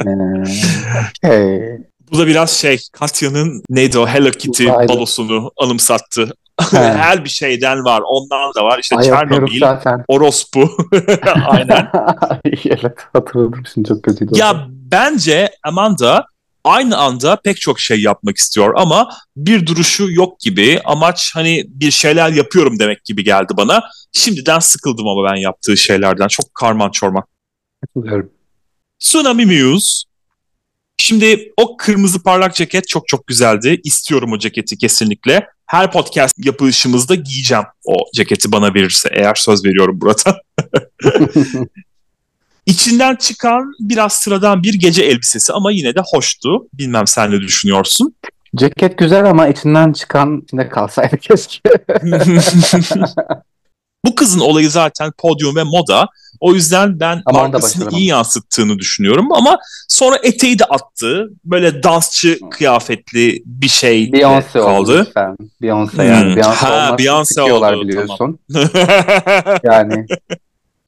[1.24, 1.60] okay.
[2.12, 4.88] Bu da biraz şey Katya'nın neydi o Hello Kitty Aynen.
[4.88, 6.30] balosunu anımsattı.
[6.70, 8.02] Her bir şeyden var.
[8.06, 8.78] Ondan da var.
[8.78, 9.62] İşte Ay, Chernobyl,
[10.08, 10.70] Orospu.
[11.46, 11.90] Aynen.
[12.66, 14.32] evet hatırladım şimdi çok kötüydü.
[14.38, 16.26] Ya bence Amanda
[16.64, 20.80] aynı anda pek çok şey yapmak istiyor ama bir duruşu yok gibi.
[20.84, 23.82] Amaç hani bir şeyler yapıyorum demek gibi geldi bana.
[24.12, 26.28] Şimdiden sıkıldım ama ben yaptığı şeylerden.
[26.28, 27.24] Çok karman çorman.
[27.86, 28.30] Hatırlıyorum.
[28.98, 30.04] Tsunami Muse
[30.98, 33.80] Şimdi o kırmızı parlak ceket çok çok güzeldi.
[33.84, 35.46] İstiyorum o ceketi kesinlikle.
[35.66, 39.08] Her podcast yapılışımızda giyeceğim o ceketi bana verirse.
[39.12, 40.40] Eğer söz veriyorum burada.
[42.66, 46.68] İçinden çıkan biraz sıradan bir gece elbisesi ama yine de hoştu.
[46.72, 48.14] Bilmem sen ne düşünüyorsun?
[48.56, 51.60] Ceket güzel ama içinden çıkan içinde kalsaydı keşke.
[54.06, 56.08] Bu kızın olayı zaten podyum ve moda.
[56.40, 61.30] O yüzden ben Aman markasını iyi yansıttığını düşünüyorum ama sonra eteği de attı.
[61.44, 65.00] Böyle dansçı kıyafetli bir şey Beyoncé kaldı.
[65.00, 65.10] Oldu
[65.62, 66.34] Beyoncé yani.
[66.34, 66.40] Hmm.
[66.40, 67.82] Beyoncé ha, Beyoncé oldu.
[67.82, 68.38] biliyorsun.
[68.52, 68.68] Tamam.
[69.62, 70.06] yani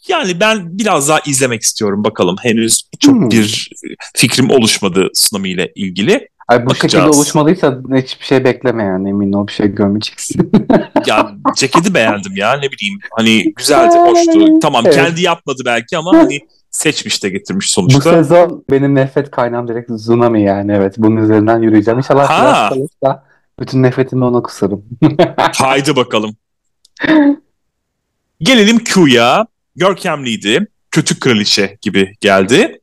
[0.08, 2.36] yani ben biraz daha izlemek istiyorum bakalım.
[2.42, 3.30] Henüz çok hmm.
[3.30, 3.70] bir
[4.16, 6.28] fikrim oluşmadı Tsunami ile ilgili.
[6.48, 6.92] Ay bu Bakacağız.
[6.92, 10.52] şekilde oluşmalıysa hiçbir şey bekleme yani emin ol bir şey görmeyeceksin.
[11.06, 14.58] ya ceketi beğendim ya ne bileyim hani güzeldi hoştu.
[14.62, 14.94] Tamam evet.
[14.94, 16.40] kendi yapmadı belki ama hani
[16.70, 17.98] seçmiş de getirmiş sonuçta.
[17.98, 21.98] Bu sezon benim nefret kaynağım direkt Tsunami yani evet bunun üzerinden yürüyeceğim.
[21.98, 22.68] İnşallah ha.
[22.68, 23.24] kalırsa
[23.60, 24.84] bütün nefretimi ona kusarım.
[25.36, 26.36] Haydi bakalım.
[28.40, 29.46] Gelelim Q'ya.
[29.76, 30.66] Görkemliydi.
[30.90, 32.80] Kötü kraliçe gibi geldi.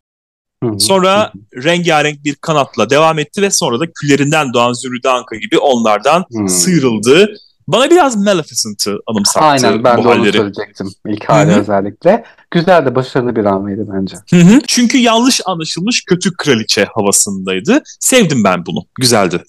[0.79, 1.31] Sonra
[1.63, 6.49] rengarenk bir kanatla devam etti ve sonra da küllerinden doğan Zümrüt Anka gibi onlardan hmm.
[6.49, 7.35] sıyrıldı.
[7.67, 10.41] Bana biraz Maleficent'ı anımsattı Aynen ben bu de halleri.
[10.41, 11.59] onu söyleyecektim ilk hali Hı-hı.
[11.59, 12.23] özellikle.
[12.51, 14.17] Güzel de başarılı bir hamleydi bence.
[14.29, 14.61] Hı-hı.
[14.67, 17.81] Çünkü yanlış anlaşılmış kötü kraliçe havasındaydı.
[17.99, 18.85] Sevdim ben bunu.
[18.99, 19.43] Güzeldi.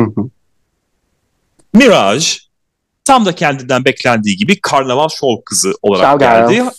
[0.00, 0.30] Hı-hı.
[1.74, 2.26] Mirage
[3.10, 6.54] tam da kendinden beklendiği gibi karnaval şov kızı olarak Ciao, geldi.
[6.54, 6.70] Girl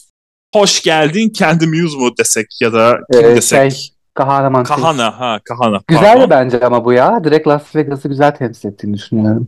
[0.54, 3.74] hoş geldin kendi Muse mu desek ya da kim ee, desek?
[3.74, 4.64] Şey, Kahraman.
[4.64, 5.82] Kahana ha Kahana.
[5.88, 7.24] Güzel bence ama bu ya.
[7.24, 9.48] Direkt Las Vegas'ı güzel temsil ettiğini düşünüyorum.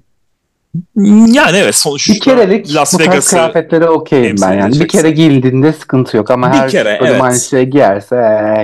[1.34, 4.80] Yani evet sonuçta bir kerelik Las Vegas'ı kıyafetleri okeyim ben yani.
[4.80, 7.22] Bir kere giyildiğinde sıkıntı yok ama bir her kere, bölüm evet.
[7.22, 8.16] aynı şey giyerse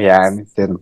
[0.01, 0.79] yani derim.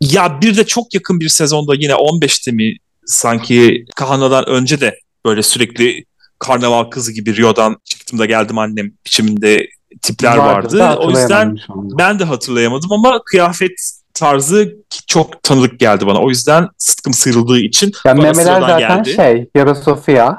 [0.00, 5.42] Ya bir de çok yakın bir sezonda yine 15'te mi sanki Kahana'dan önce de böyle
[5.42, 6.04] sürekli
[6.38, 9.66] karnaval kızı gibi Rio'dan çıktım da geldim annem biçiminde
[10.02, 10.78] tipler vardı.
[10.78, 10.98] vardı.
[11.00, 14.76] O yüzden ben de hatırlayamadım ama kıyafet tarzı
[15.06, 16.18] çok tanıdık geldi bana.
[16.18, 19.14] O yüzden sıtkım sıyrıldığı için yani memeler zaten geldi.
[19.14, 20.36] şey, Yara Sofia,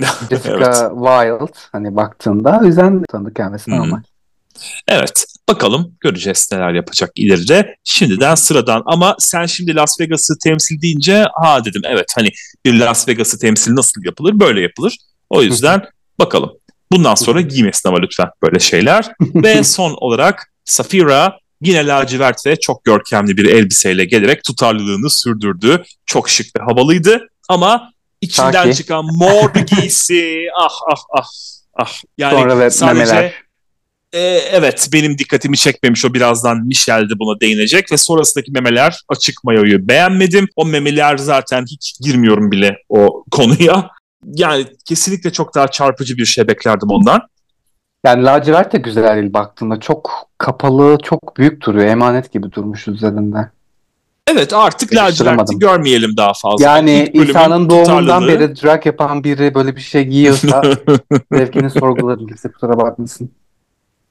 [0.30, 0.76] Jessica evet.
[0.76, 4.00] Wild hani baktığında o yüzden tanıdık gelmesi normal.
[4.88, 5.24] Evet.
[5.48, 7.76] Bakalım göreceğiz neler yapacak ileride.
[7.84, 12.28] Şimdiden sıradan ama sen şimdi Las Vegas'ı temsil deyince ha dedim evet hani
[12.64, 14.40] bir Las Vegas'ı temsil nasıl yapılır?
[14.40, 14.96] Böyle yapılır.
[15.30, 15.82] O yüzden
[16.18, 16.52] bakalım.
[16.92, 19.12] Bundan sonra giymesin ama lütfen böyle şeyler.
[19.20, 25.82] ve son olarak Safira yine lacivert ve çok görkemli bir elbiseyle gelerek tutarlılığını sürdürdü.
[26.06, 28.76] Çok şık ve havalıydı ama içinden Taki.
[28.76, 31.26] çıkan mor bir giysi ah ah ah
[31.74, 31.92] ah.
[32.18, 33.32] Yani Sonra sadece memeler.
[34.12, 34.20] E,
[34.52, 39.88] evet benim dikkatimi çekmemiş o birazdan Michel de buna değinecek ve sonrasındaki memeler açık mayoyu
[39.88, 40.48] beğenmedim.
[40.56, 43.90] O memeler zaten hiç girmiyorum bile o konuya
[44.24, 47.20] yani kesinlikle çok daha çarpıcı bir şey beklerdim ondan.
[48.04, 49.80] Yani lacivert de güzel değil baktığında.
[49.80, 51.86] Çok kapalı, çok büyük duruyor.
[51.86, 53.50] Emanet gibi durmuş üzerinde.
[54.30, 56.64] Evet artık laciverti görmeyelim daha fazla.
[56.64, 60.62] Yani İsa'nın doğumundan beri drag yapan biri böyle bir şey giyiyorsa
[61.32, 63.30] zevkini sorgularım kimse kusura bakmasın.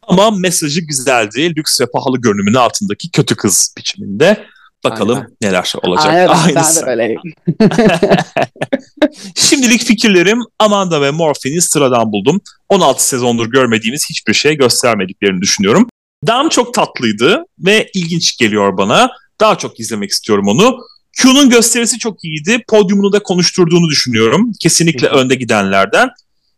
[0.07, 1.55] Ama mesajı güzeldi.
[1.55, 4.45] Lüks ve pahalı görünümün altındaki kötü kız biçiminde.
[4.83, 5.29] Bakalım Aynen.
[5.41, 6.05] neler olacak.
[6.07, 6.85] Aynen, Aynısı.
[6.85, 7.21] Ben de öyleyim.
[9.35, 12.41] Şimdilik fikirlerim Amanda ve Morphin'i sıradan buldum.
[12.69, 15.89] 16 sezondur görmediğimiz hiçbir şey göstermediklerini düşünüyorum.
[16.27, 19.09] Dam çok tatlıydı ve ilginç geliyor bana.
[19.39, 20.77] Daha çok izlemek istiyorum onu.
[21.21, 22.63] Q'nun gösterisi çok iyiydi.
[22.67, 24.51] Podyumunu da konuşturduğunu düşünüyorum.
[24.59, 26.09] Kesinlikle önde gidenlerden.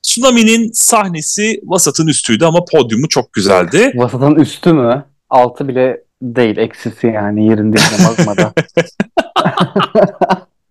[0.03, 3.91] Tsunami'nin sahnesi vasatın üstüydü ama podyumu çok güzeldi.
[3.95, 5.05] Vasatın üstü mü?
[5.29, 6.57] Altı bile değil.
[6.57, 8.53] Eksisi yani yerinde yazmada.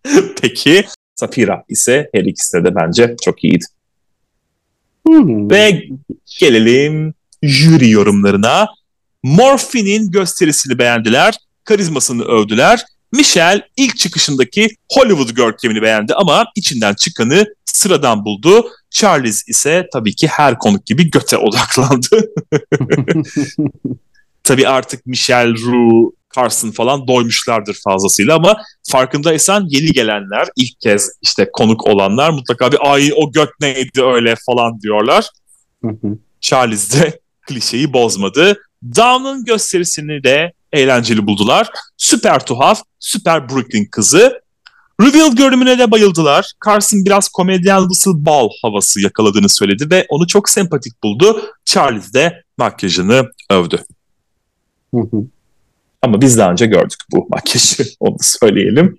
[0.43, 0.85] Peki
[1.15, 3.65] Safira ise her ikisi de bence çok iyiydi.
[5.07, 5.51] Hmm.
[5.51, 5.83] Ve
[6.41, 8.69] gelelim jüri yorumlarına.
[9.23, 11.35] Morphin'in gösterisini beğendiler,
[11.65, 12.85] karizmasını övdüler.
[13.13, 18.71] Michelle ilk çıkışındaki Hollywood görkemini beğendi ama içinden çıkanı sıradan buldu.
[18.91, 22.09] Charles ise tabii ki her konuk gibi göte odaklandı.
[24.49, 28.57] tabii artık Michelle, Rue, Carson falan doymuşlardır fazlasıyla ama
[28.91, 34.35] farkındaysan yeni gelenler ilk kez işte konuk olanlar mutlaka bir ay o göt neydi öyle
[34.47, 35.27] falan diyorlar.
[36.41, 38.57] Charles de klişeyi bozmadı.
[38.97, 41.71] Down'un gösterisini de eğlenceli buldular.
[41.97, 44.41] Süper tuhaf, süper Brooklyn kızı.
[45.03, 46.53] Reveal görünümüne de bayıldılar.
[46.67, 51.43] Carson biraz komedyen Whistle Ball havası yakaladığını söyledi ve onu çok sempatik buldu.
[51.65, 53.85] Charles de makyajını övdü.
[56.03, 58.97] Ama biz daha önce gördük bu makyajı, onu söyleyelim.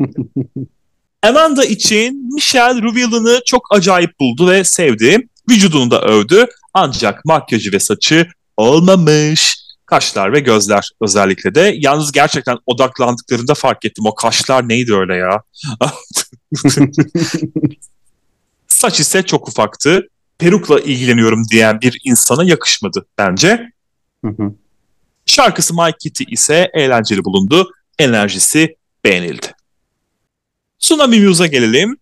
[1.24, 5.28] Amanda için Michelle Reveal'ını çok acayip buldu ve sevdi.
[5.50, 6.46] Vücudunu da övdü.
[6.74, 8.28] Ancak makyajı ve saçı
[8.58, 9.60] olmamış.
[9.86, 11.76] Kaşlar ve gözler özellikle de.
[11.78, 14.06] Yalnız gerçekten odaklandıklarında fark ettim.
[14.06, 15.42] O kaşlar neydi öyle ya?
[18.68, 20.08] Saç ise çok ufaktı.
[20.38, 23.72] Perukla ilgileniyorum diyen bir insana yakışmadı bence.
[25.30, 27.72] Şarkısı My Kitty ise eğlenceli bulundu.
[28.00, 29.48] Enerjisi beğenildi.
[30.80, 31.98] Tsunami Muse'a gelelim.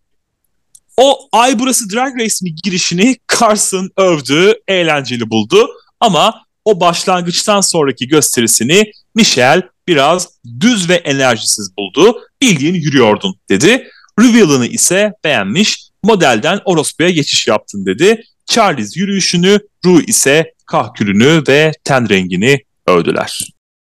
[0.98, 5.68] O ay burası Drag Race mi girişini Carson övdü, eğlenceli buldu.
[6.00, 10.28] Ama o başlangıçtan sonraki gösterisini Michelle biraz
[10.60, 12.22] düz ve enerjisiz buldu.
[12.42, 13.88] Bildiğin yürüyordun dedi.
[14.20, 15.90] Reveal'ını ise beğenmiş.
[16.04, 18.24] Modelden orospuya geçiş yaptın dedi.
[18.46, 23.54] Charles yürüyüşünü, Rue ise kahkülünü ve ten rengini övdüler.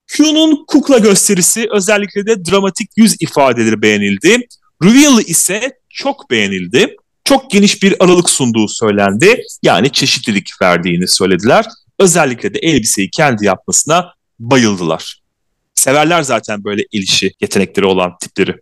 [0.07, 4.47] Q'nun kukla gösterisi özellikle de dramatik yüz ifadeleri beğenildi.
[4.83, 6.95] Reveal ise çok beğenildi.
[7.25, 9.43] Çok geniş bir aralık sunduğu söylendi.
[9.63, 11.65] Yani çeşitlilik verdiğini söylediler.
[11.99, 15.21] Özellikle de elbiseyi kendi yapmasına bayıldılar.
[15.75, 18.55] Severler zaten böyle el işi yetenekleri olan tipleri.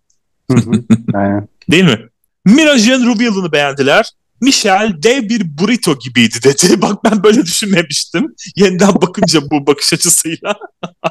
[1.70, 1.98] Değil mi?
[2.44, 4.12] Miraj'ın Rubial'ını beğendiler.
[4.40, 6.82] Michel dev bir burrito gibiydi dedi.
[6.82, 8.34] Bak ben böyle düşünmemiştim.
[8.56, 10.54] Yeniden bakınca bu bakış açısıyla.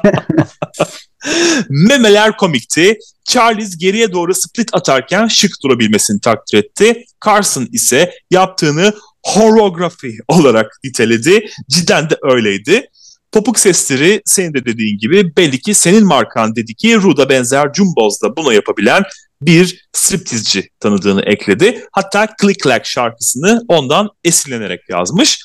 [1.68, 2.98] Memeler komikti.
[3.24, 7.04] Charles geriye doğru split atarken şık durabilmesini takdir etti.
[7.24, 11.46] Carson ise yaptığını horografi olarak niteledi.
[11.68, 12.86] Cidden de öyleydi.
[13.32, 18.36] Topuk sesleri senin de dediğin gibi belli ki senin markan dedi ki Ruda benzer Jumboz'da
[18.36, 19.02] bunu yapabilen
[19.42, 21.84] bir striptizci tanıdığını ekledi.
[21.92, 25.40] Hatta Click Clack şarkısını ondan esinlenerek yazmış.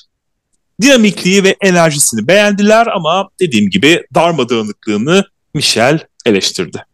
[0.82, 5.24] Dinamikliği ve enerjisini beğendiler ama dediğim gibi darmadağınıklığını
[5.54, 6.84] Michel eleştirdi.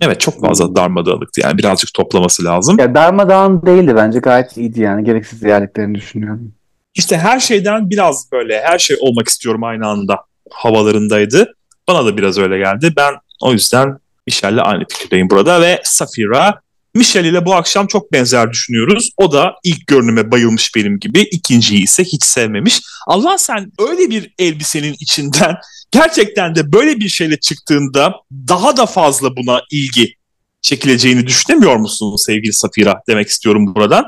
[0.00, 2.78] Evet çok fazla darmadağınıktı yani birazcık toplaması lazım.
[2.78, 6.52] Ya darmadağın değildi bence gayet iyiydi yani gereksiz ziyaretlerini düşünüyorum.
[6.94, 11.54] İşte her şeyden biraz böyle her şey olmak istiyorum aynı anda havalarındaydı.
[11.88, 12.92] Bana da biraz öyle geldi.
[12.96, 13.98] Ben o yüzden
[14.28, 16.60] Michel'le aynı fikirdeyim burada ve Safira
[16.94, 19.10] Michel ile bu akşam çok benzer düşünüyoruz.
[19.16, 21.20] O da ilk görünüme bayılmış benim gibi.
[21.20, 22.80] ikinciyi ise hiç sevmemiş.
[23.06, 25.56] Allah sen öyle bir elbisenin içinden
[25.90, 28.14] gerçekten de böyle bir şeyle çıktığında
[28.48, 30.14] daha da fazla buna ilgi
[30.62, 34.04] çekileceğini düşünemiyor musun sevgili Safira demek istiyorum buradan.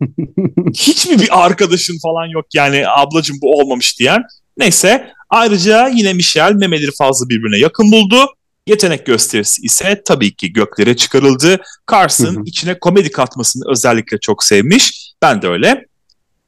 [0.74, 4.22] Hiç mi bir arkadaşın falan yok yani ablacım bu olmamış diyen.
[4.56, 8.26] Neyse ayrıca yine Michel memeleri fazla birbirine yakın buldu.
[8.68, 11.60] Yetenek gösterisi ise tabii ki göklere çıkarıldı.
[11.90, 15.12] Carson içine komedi katmasını özellikle çok sevmiş.
[15.22, 15.84] Ben de öyle.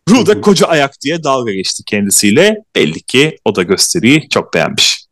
[0.09, 2.57] Ru da koca ayak diye dalga geçti kendisiyle.
[2.77, 5.05] Belli ki o da gösteriyi çok beğenmiş.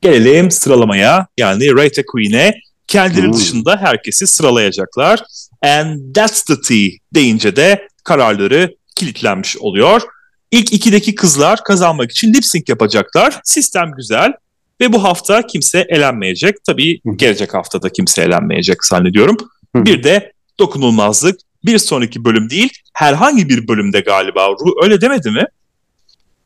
[0.00, 2.54] Gelelim sıralamaya yani Rate Queen'e.
[2.86, 5.22] Kendileri dışında herkesi sıralayacaklar.
[5.62, 10.02] And that's the tea deyince de kararları kilitlenmiş oluyor.
[10.50, 13.40] İlk ikideki kızlar kazanmak için lip sync yapacaklar.
[13.44, 14.32] Sistem güzel.
[14.80, 16.64] Ve bu hafta kimse elenmeyecek.
[16.64, 19.36] Tabii gelecek haftada kimse elenmeyecek zannediyorum.
[19.74, 24.48] Bir de dokunulmazlık bir sonraki bölüm değil herhangi bir bölümde galiba.
[24.48, 25.46] Ru öyle demedi mi?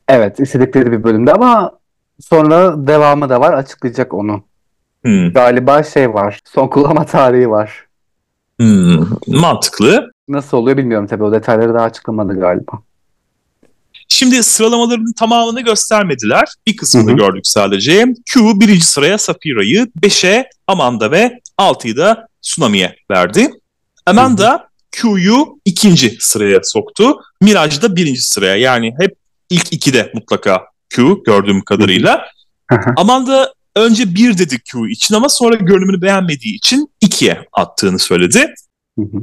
[0.08, 1.78] Evet istedikleri bir bölümde ama
[2.20, 4.42] sonra devamı da var açıklayacak onu.
[5.02, 5.32] Hmm.
[5.32, 7.86] Galiba şey var son kullanma tarihi var.
[8.60, 9.06] Hmm.
[9.26, 10.10] Mantıklı.
[10.28, 12.72] Nasıl oluyor bilmiyorum tabii o detayları daha açıklamadı galiba.
[14.09, 16.48] Şimdi sıralamaların tamamını göstermediler.
[16.66, 17.16] Bir kısmını hı hı.
[17.16, 18.06] gördük sadece.
[18.32, 23.50] Q birinci sıraya Safira'yı, 5'e Amanda ve 6'yı da Tsunami'ye verdi.
[24.06, 27.16] Amanda Q'yu ikinci sıraya soktu.
[27.40, 28.56] Mirage da birinci sıraya.
[28.56, 29.16] Yani hep
[29.50, 32.24] ilk ikide mutlaka Q gördüğüm kadarıyla.
[32.96, 38.54] Amanda önce bir dedi Q için ama sonra görünümünü beğenmediği için ikiye attığını söyledi.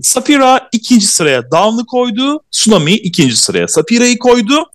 [0.02, 2.40] Safira ikinci sıraya Down'u koydu.
[2.52, 4.66] Tsunami ikinci sıraya Safira'yı koydu.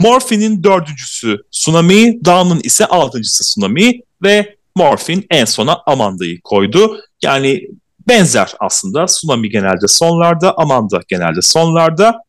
[0.00, 6.96] Morphin'in dördüncüsü Tsunami, Down'un ise altıncısı Tsunami ve Morphin en sona Amanda'yı koydu.
[7.22, 7.68] Yani
[8.08, 9.06] benzer aslında.
[9.06, 12.22] Tsunami genelde sonlarda, Amanda genelde sonlarda.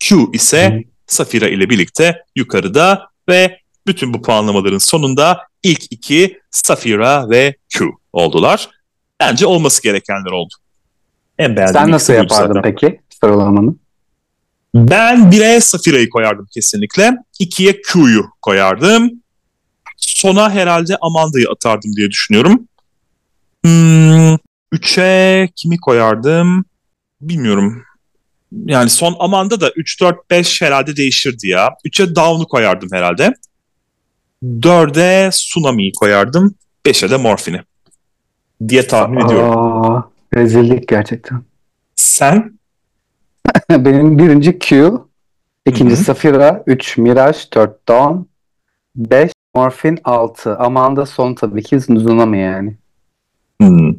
[0.00, 0.84] Q ise.
[1.06, 8.70] Safira ile birlikte yukarıda ve bütün bu puanlamaların sonunda ilk iki Safira ve Q oldular.
[9.20, 10.54] Bence olması gerekenler oldu.
[11.38, 12.62] En Sen nasıl yapardın zaten.
[12.62, 13.74] peki sıralamanı?
[14.74, 17.16] Ben 1'e Safira'yı koyardım kesinlikle.
[17.40, 19.10] 2'ye Q'yu koyardım.
[19.96, 22.68] Sona herhalde Amanda'yı atardım diye düşünüyorum.
[23.64, 24.34] Hmm,
[24.72, 26.64] 3'e kimi koyardım?
[27.20, 27.82] Bilmiyorum.
[28.66, 31.70] Yani son Amanda da 3, 4, 5 herhalde değişirdi ya.
[31.84, 33.34] 3'e Down'u koyardım herhalde.
[34.44, 36.54] 4'e Tsunami'yi koyardım.
[36.86, 37.62] 5'e de Morphin'i.
[38.68, 40.04] Diye tahmin Aa, ediyorum.
[40.34, 41.42] Rezillik gerçekten.
[41.96, 42.58] Sen?
[43.70, 44.92] Benim birinci Q,
[45.66, 46.04] ikinci Hı-hı.
[46.04, 48.16] Safira, 3 Mirage, 4 Dawn,
[48.96, 50.56] 5 Morphin, 6.
[50.56, 52.76] Amanda son tabii ki Tsunami yani.
[53.60, 53.94] Hmm.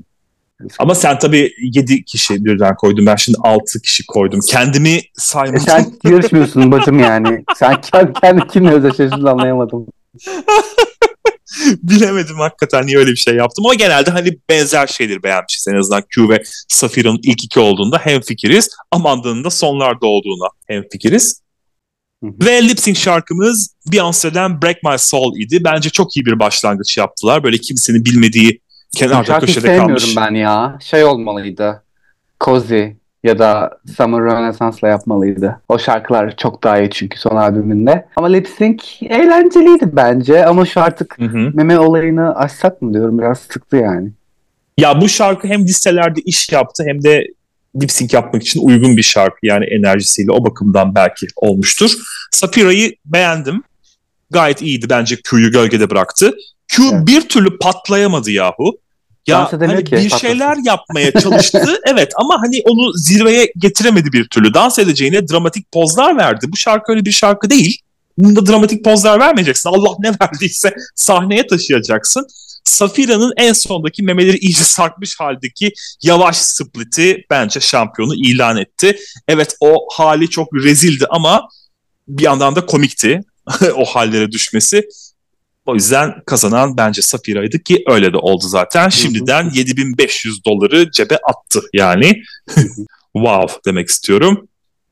[0.80, 3.06] Ama sen tabii 7 kişi birden koydun.
[3.06, 4.39] Ben şimdi 6 kişi koydum.
[4.50, 5.56] Kendimi saymadım.
[5.56, 7.44] E sen yarışmıyorsun bacım yani.
[7.56, 9.88] Sen kendi, kendi kimle özdeşleştiğini anlayamadım.
[11.84, 16.03] Bilemedim hakikaten niye öyle bir şey yaptım ama genelde hani benzer şeyleri beğenmişiz en azından
[16.16, 18.70] Q ve Safira'nın ilk iki olduğunda hem fikiriz.
[18.91, 21.43] Amanda'nın da sonlarda olduğuna hem fikiriz.
[22.24, 25.64] Ve lip sync şarkımız Beyoncé'den Break My Soul idi.
[25.64, 27.43] Bence çok iyi bir başlangıç yaptılar.
[27.43, 28.59] Böyle kimsenin bilmediği
[28.95, 30.03] kenarda köşede kalmış.
[30.03, 30.78] sevmiyorum ben ya.
[30.82, 31.84] Şey olmalıydı.
[32.41, 32.84] Cozy
[33.24, 35.62] ya da Summer Renaissance'la yapmalıydı.
[35.70, 38.06] O şarkılar çok daha iyi çünkü son albümünde.
[38.16, 41.52] Ama lip sync eğlenceliydi bence ama şu artık hı hı.
[41.54, 44.12] meme olayını açsak mı diyorum biraz sıktı yani.
[44.78, 47.28] Ya bu şarkı hem listelerde iş yaptı hem de
[47.82, 51.92] lip sync yapmak için uygun bir şarkı yani enerjisiyle o bakımdan belki olmuştur.
[52.32, 53.64] Sapira'yı beğendim.
[54.32, 56.34] Gayet iyiydi bence Q'yu gölgede bıraktı.
[56.68, 57.08] Q evet.
[57.08, 58.78] bir türlü patlayamadı yahu.
[59.28, 64.54] Ya hani ki, bir şeyler yapmaya çalıştı evet ama hani onu zirveye getiremedi bir türlü.
[64.54, 66.46] Dans edeceğine dramatik pozlar verdi.
[66.50, 67.82] Bu şarkı öyle bir şarkı değil.
[68.18, 69.70] Bunda dramatik pozlar vermeyeceksin.
[69.70, 72.28] Allah ne verdiyse sahneye taşıyacaksın.
[72.64, 79.00] Safira'nın en sondaki memeleri iyice sarkmış haldeki yavaş split'i bence şampiyonu ilan etti.
[79.28, 81.48] Evet o hali çok rezildi ama
[82.08, 83.22] bir yandan da komikti
[83.76, 84.88] o hallere düşmesi.
[85.66, 88.89] O yüzden kazanan bence Safira'ydı ki öyle de oldu zaten.
[88.89, 92.22] Şimdiden 7500 doları cebe attı yani.
[93.14, 94.47] wow demek istiyorum.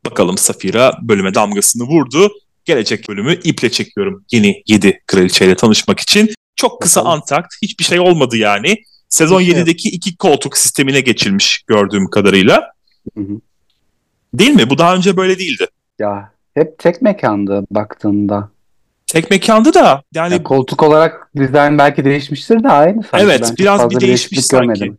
[0.05, 2.32] Bakalım Safira bölüme damgasını vurdu.
[2.65, 6.34] Gelecek bölümü iple çekiyorum yeni 7 kraliçeyle tanışmak için.
[6.55, 8.76] Çok kısa antakt, hiçbir şey olmadı yani.
[9.09, 12.72] Sezon 7'deki iki koltuk sistemine geçilmiş gördüğüm kadarıyla.
[14.34, 14.69] Değil mi?
[14.69, 15.67] Bu daha önce böyle değildi.
[15.99, 18.49] Ya hep tek mekandı baktığında.
[19.12, 23.26] Tek mekanda da yani, yani koltuk olarak dizayn belki değişmiştir de aynı sanki.
[23.26, 24.68] Evet ben biraz bir değişmiş sanki.
[24.68, 24.97] Görmedim.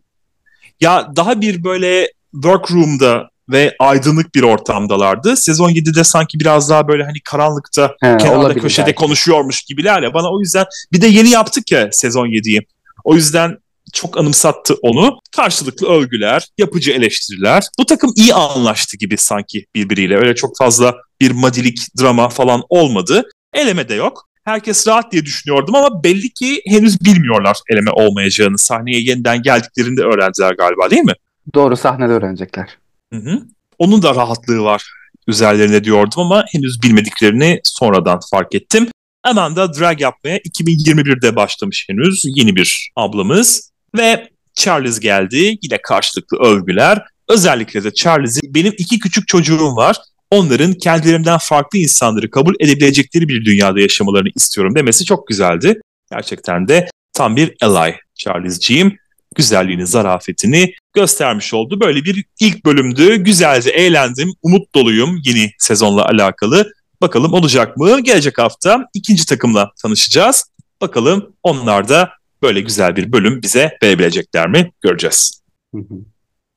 [0.81, 5.37] Ya daha bir böyle workroom'da ve aydınlık bir ortamdalardı.
[5.37, 8.95] Sezon 7'de sanki biraz daha böyle hani karanlıkta He, kenarda köşede belki.
[8.95, 10.13] konuşuyormuş gibiler ya.
[10.13, 12.61] Bana o yüzden bir de yeni yaptık ya sezon 7'yi.
[13.03, 13.57] O yüzden
[13.93, 15.19] çok anımsattı onu.
[15.35, 17.63] Karşılıklı övgüler, yapıcı eleştiriler.
[17.79, 20.17] Bu takım iyi anlaştı gibi sanki birbiriyle.
[20.17, 23.23] Öyle çok fazla bir madilik drama falan olmadı.
[23.53, 24.29] Eleme de yok.
[24.43, 28.57] Herkes rahat diye düşünüyordum ama belli ki henüz bilmiyorlar eleme olmayacağını.
[28.57, 31.13] Sahneye yeniden geldiklerinde öğrendiler galiba değil mi?
[31.53, 32.77] Doğru sahnede öğrenecekler.
[33.13, 33.41] Hı hı.
[33.77, 34.83] Onun da rahatlığı var
[35.27, 38.87] üzerlerine diyordum ama henüz bilmediklerini sonradan fark ettim.
[39.25, 43.71] Hemen de drag yapmaya 2021'de başlamış henüz yeni bir ablamız.
[43.97, 45.57] Ve Charles geldi.
[45.61, 47.03] Yine karşılıklı övgüler.
[47.29, 49.97] Özellikle de Charles'in benim iki küçük çocuğum var.
[50.33, 55.81] Onların kendilerinden farklı insanları kabul edebilecekleri bir dünyada yaşamalarını istiyorum demesi çok güzeldi.
[56.11, 58.97] Gerçekten de tam bir ally Charles'ciğim.
[59.35, 61.79] Güzelliğini, zarafetini göstermiş oldu.
[61.81, 63.15] Böyle bir ilk bölümdü.
[63.15, 66.73] Güzeldi, eğlendim, umut doluyum yeni sezonla alakalı.
[67.01, 67.99] Bakalım olacak mı?
[68.01, 70.45] Gelecek hafta ikinci takımla tanışacağız.
[70.81, 72.09] Bakalım onlar da
[72.41, 74.71] böyle güzel bir bölüm bize verebilecekler mi?
[74.81, 75.41] Göreceğiz.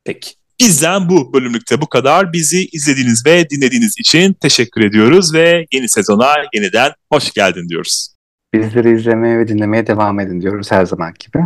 [0.05, 0.31] Peki.
[0.61, 2.32] Bizden bu bölümlükte bu kadar.
[2.32, 8.09] Bizi izlediğiniz ve dinlediğiniz için teşekkür ediyoruz ve yeni sezona yeniden hoş geldin diyoruz.
[8.54, 11.38] Bizleri izlemeye ve dinlemeye devam edin diyoruz her zaman gibi.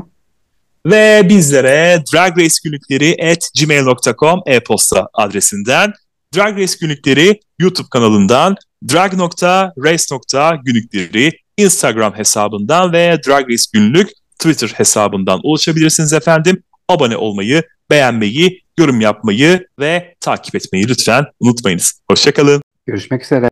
[0.87, 5.93] Ve bizlere Drag Race günlükleri at gmail.com e-posta adresinden,
[6.37, 8.57] Drag Race günlükleri YouTube kanalından,
[8.93, 16.63] drag.race.günlükleri Instagram hesabından ve Drag Race günlük Twitter hesabından ulaşabilirsiniz efendim.
[16.89, 22.01] Abone olmayı, beğenmeyi, yorum yapmayı ve takip etmeyi lütfen unutmayınız.
[22.11, 22.63] Hoşçakalın.
[22.87, 23.50] Görüşmek üzere.